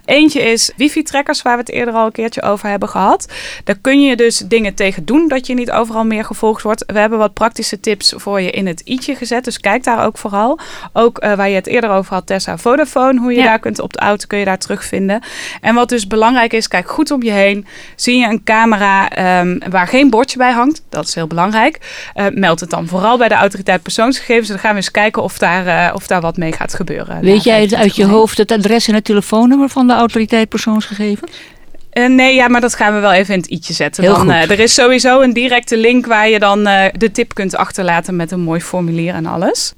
Eentje 0.05 0.41
is 0.41 0.71
wifi-trackers, 0.77 1.41
waar 1.41 1.53
we 1.53 1.59
het 1.59 1.71
eerder 1.71 1.93
al 1.93 2.05
een 2.05 2.11
keertje 2.11 2.41
over 2.41 2.69
hebben 2.69 2.89
gehad. 2.89 3.31
Daar 3.63 3.77
kun 3.81 4.01
je 4.01 4.15
dus 4.15 4.37
dingen 4.37 4.73
tegen 4.73 5.05
doen 5.05 5.27
dat 5.27 5.47
je 5.47 5.53
niet 5.53 5.71
overal 5.71 6.05
meer 6.05 6.25
gevolgd 6.25 6.61
wordt. 6.61 6.83
We 6.87 6.99
hebben 6.99 7.19
wat 7.19 7.33
praktische 7.33 7.79
tips 7.79 8.13
voor 8.17 8.41
je 8.41 8.49
in 8.51 8.67
het 8.67 8.81
i'tje 8.85 9.15
gezet, 9.15 9.43
dus 9.43 9.59
kijk 9.59 9.83
daar 9.83 10.05
ook 10.05 10.17
vooral. 10.17 10.59
Ook 10.93 11.17
eh, 11.17 11.33
waar 11.33 11.49
je 11.49 11.55
het 11.55 11.67
eerder 11.67 11.89
over 11.89 12.13
had, 12.13 12.27
Tessa 12.27 12.57
Vodafone, 12.57 13.19
hoe 13.19 13.31
je 13.31 13.37
Ja. 13.39 13.43
daar 13.45 13.59
kunt 13.59 13.79
op 13.79 13.93
de 13.93 13.99
auto 13.99 14.25
kun 14.27 14.39
je 14.39 14.45
daar 14.45 14.57
terugvinden. 14.57 15.21
En 15.61 15.75
wat 15.75 15.89
dus 15.89 16.07
belangrijk 16.07 16.53
is, 16.53 16.67
kijk 16.67 16.89
goed 16.89 17.11
om 17.11 17.23
je 17.23 17.31
heen. 17.31 17.65
Zie 17.95 18.17
je 18.17 18.27
een 18.27 18.43
camera 18.43 19.09
ehm, 19.09 19.59
waar 19.69 19.87
geen 19.87 20.09
bordje 20.09 20.37
bij 20.37 20.51
hangt, 20.51 20.81
dat 20.89 21.07
is 21.07 21.15
heel 21.15 21.27
belangrijk. 21.27 22.11
Eh, 22.13 22.25
meld 22.34 22.60
het 22.60 22.70
dan 22.70 22.88
vooral 22.88 23.17
bij 23.17 23.27
de 23.27 23.34
autoriteit 23.34 23.82
persoonsgegevens. 23.82 24.48
Dan 24.48 24.60
gaan 24.60 24.70
we 24.70 24.75
eens 24.75 24.91
kijken 24.91 25.24
of 25.24 25.38
daar, 25.38 25.67
eh, 25.67 25.96
of 25.96 26.08
daar 26.08 26.22
wat 26.22 26.38
mee 26.38 26.51
gaat 26.51 26.74
gebeuren. 26.74 27.22
Weet 27.22 27.43
jij 27.43 27.62
het 27.62 27.74
uit 27.74 27.96
je 27.96 28.03
25 28.03 28.05
mei. 28.05 28.17
hoofd 28.17 28.38
het 28.38 28.51
adres 28.51 28.88
en 28.88 28.93
het 28.93 29.03
telefoonnummer 29.03 29.70
van 29.70 29.88
de 29.88 29.93
autoriteit 29.93 30.50
persoonsgegevens? 30.50 31.32
Eh, 31.89 32.10
nee, 32.10 32.36
ja, 32.36 32.48
maar 32.48 32.62
dat 32.62 32.75
gaan 32.75 32.93
we 32.93 33.00
wel 33.00 33.12
even 33.12 33.34
in 33.34 33.39
het 33.39 33.50
i'tje 33.50 33.74
zetten. 33.74 34.03
Heel 34.03 34.13
dan, 34.13 34.22
goed. 34.22 34.29
eh, 34.29 34.50
er 34.50 34.60
is 34.60 34.74
sowieso 34.74 35.22
een 35.22 35.34
directe 35.34 35.77
link 35.77 36.05
waar 36.05 36.29
je 36.29 36.39
dan 36.39 36.63
de 36.98 37.10
tip 37.12 37.34
kunt 37.34 37.55
achterlaten 37.55 38.15
met 38.15 38.32
een 38.32 38.39
mooi 38.41 38.62
formulier 38.62 39.13
en 39.13 39.25
alles. 39.25 39.74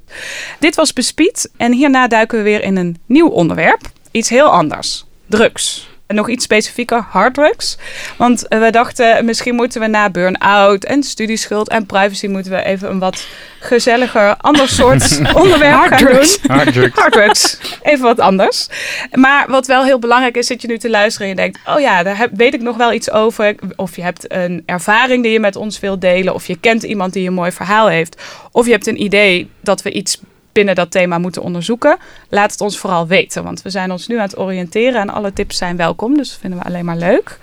Dit 0.59 0.75
was 0.75 0.93
Bespied 0.93 1.49
en 1.57 1.71
hierna 1.73 2.07
duiken 2.07 2.37
we 2.37 2.43
weer 2.43 2.63
in 2.63 2.75
een 2.77 2.97
nieuw 3.05 3.27
onderwerp. 3.27 3.81
Iets 4.11 4.29
heel 4.29 4.47
anders. 4.47 5.05
Drugs. 5.27 5.93
Nog 6.07 6.29
iets 6.29 6.43
specifieker, 6.43 7.05
harddrugs. 7.09 7.77
Want 8.17 8.47
eh, 8.47 8.59
we 8.59 8.69
dachten, 8.69 9.25
misschien 9.25 9.55
moeten 9.55 9.81
we 9.81 9.87
na 9.87 10.09
burn-out 10.09 10.83
en 10.83 11.03
studieschuld 11.03 11.69
en 11.69 11.85
privacy... 11.85 12.27
moeten 12.27 12.51
we 12.51 12.63
even 12.63 12.89
een 12.89 12.99
wat 12.99 13.27
gezelliger, 13.59 14.35
ander 14.37 14.69
soort 14.69 15.19
onderwerp 15.41 15.87
gaan 15.87 16.05
doen. 16.05 16.27
Harddrugs. 16.47 16.95
Harddrugs. 16.95 17.57
Even 17.81 18.03
wat 18.03 18.19
anders. 18.19 18.67
Maar 19.11 19.45
wat 19.49 19.67
wel 19.67 19.83
heel 19.83 19.99
belangrijk 19.99 20.37
is, 20.37 20.47
zit 20.47 20.61
je 20.61 20.67
nu 20.67 20.77
te 20.77 20.89
luisteren 20.89 21.27
en 21.27 21.35
je 21.35 21.41
denkt... 21.41 21.59
oh 21.65 21.79
ja, 21.79 22.03
daar 22.03 22.17
heb, 22.17 22.29
weet 22.33 22.53
ik 22.53 22.61
nog 22.61 22.77
wel 22.77 22.93
iets 22.93 23.11
over. 23.11 23.55
Of 23.75 23.95
je 23.95 24.01
hebt 24.01 24.33
een 24.33 24.63
ervaring 24.65 25.23
die 25.23 25.31
je 25.31 25.39
met 25.39 25.55
ons 25.55 25.79
wilt 25.79 26.01
delen. 26.01 26.33
Of 26.33 26.47
je 26.47 26.59
kent 26.59 26.83
iemand 26.83 27.13
die 27.13 27.27
een 27.27 27.33
mooi 27.33 27.51
verhaal 27.51 27.87
heeft. 27.87 28.21
Of 28.51 28.65
je 28.65 28.71
hebt 28.71 28.87
een 28.87 29.01
idee 29.01 29.49
dat 29.61 29.81
we 29.81 29.91
iets 29.91 30.19
binnen 30.55 30.75
dat 30.75 30.91
thema 30.91 31.17
moeten 31.17 31.41
onderzoeken. 31.41 31.97
Laat 32.29 32.51
het 32.51 32.61
ons 32.61 32.77
vooral 32.77 33.07
weten. 33.07 33.43
Want 33.43 33.61
we 33.61 33.69
zijn 33.69 33.91
ons 33.91 34.07
nu 34.07 34.15
aan 34.15 34.25
het 34.25 34.37
oriënteren 34.37 35.01
en 35.01 35.09
alle 35.09 35.33
tips 35.33 35.57
zijn 35.57 35.75
welkom. 35.77 36.17
Dus 36.17 36.29
dat 36.29 36.39
vinden 36.39 36.59
we 36.59 36.65
alleen 36.65 36.85
maar 36.85 36.97
leuk. 36.97 37.39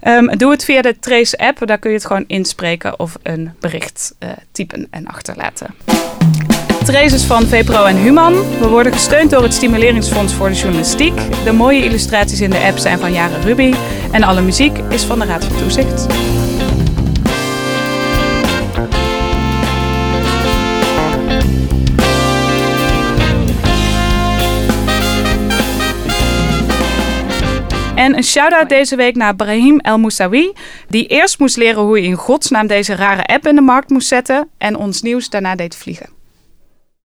Ehm, 0.00 0.36
doe 0.36 0.50
het 0.50 0.64
via 0.64 0.82
de 0.82 0.98
Trace 0.98 1.38
app. 1.38 1.66
Daar 1.66 1.78
kun 1.78 1.90
je 1.90 1.96
het 1.96 2.06
gewoon 2.06 2.24
inspreken 2.26 2.98
of 2.98 3.16
een 3.22 3.50
bericht 3.60 4.14
eh, 4.18 4.28
typen 4.52 4.86
en 4.90 5.06
achterlaten. 5.06 5.66
Trace 6.84 7.14
is 7.14 7.24
van 7.24 7.42
VPRO 7.42 7.84
en 7.84 7.96
Human. 7.96 8.32
We 8.58 8.68
worden 8.68 8.92
gesteund 8.92 9.30
door 9.30 9.42
het 9.42 9.54
Stimuleringsfonds 9.54 10.34
voor 10.34 10.48
de 10.48 10.54
Journalistiek. 10.54 11.14
De 11.44 11.52
mooie 11.52 11.84
illustraties 11.84 12.40
in 12.40 12.50
de 12.50 12.58
app 12.58 12.78
zijn 12.78 12.98
van 12.98 13.12
Jaren 13.12 13.42
Ruby. 13.42 13.74
En 14.12 14.22
alle 14.22 14.40
muziek 14.40 14.78
is 14.78 15.02
van 15.02 15.18
de 15.18 15.24
Raad 15.24 15.44
van 15.44 15.56
Toezicht. 15.56 16.06
En 28.02 28.16
een 28.16 28.24
shout-out 28.24 28.68
deze 28.68 28.96
week 28.96 29.16
naar 29.16 29.36
Brahim 29.36 29.78
El 29.78 29.98
Moussawi, 29.98 30.52
die 30.88 31.06
eerst 31.06 31.38
moest 31.38 31.56
leren 31.56 31.82
hoe 31.82 32.00
je 32.00 32.06
in 32.06 32.14
godsnaam 32.14 32.66
deze 32.66 32.94
rare 32.94 33.24
app 33.24 33.46
in 33.46 33.54
de 33.54 33.60
markt 33.60 33.90
moest 33.90 34.08
zetten 34.08 34.48
en 34.58 34.76
ons 34.76 35.02
nieuws 35.02 35.30
daarna 35.30 35.54
deed 35.54 35.76
vliegen. 35.76 36.21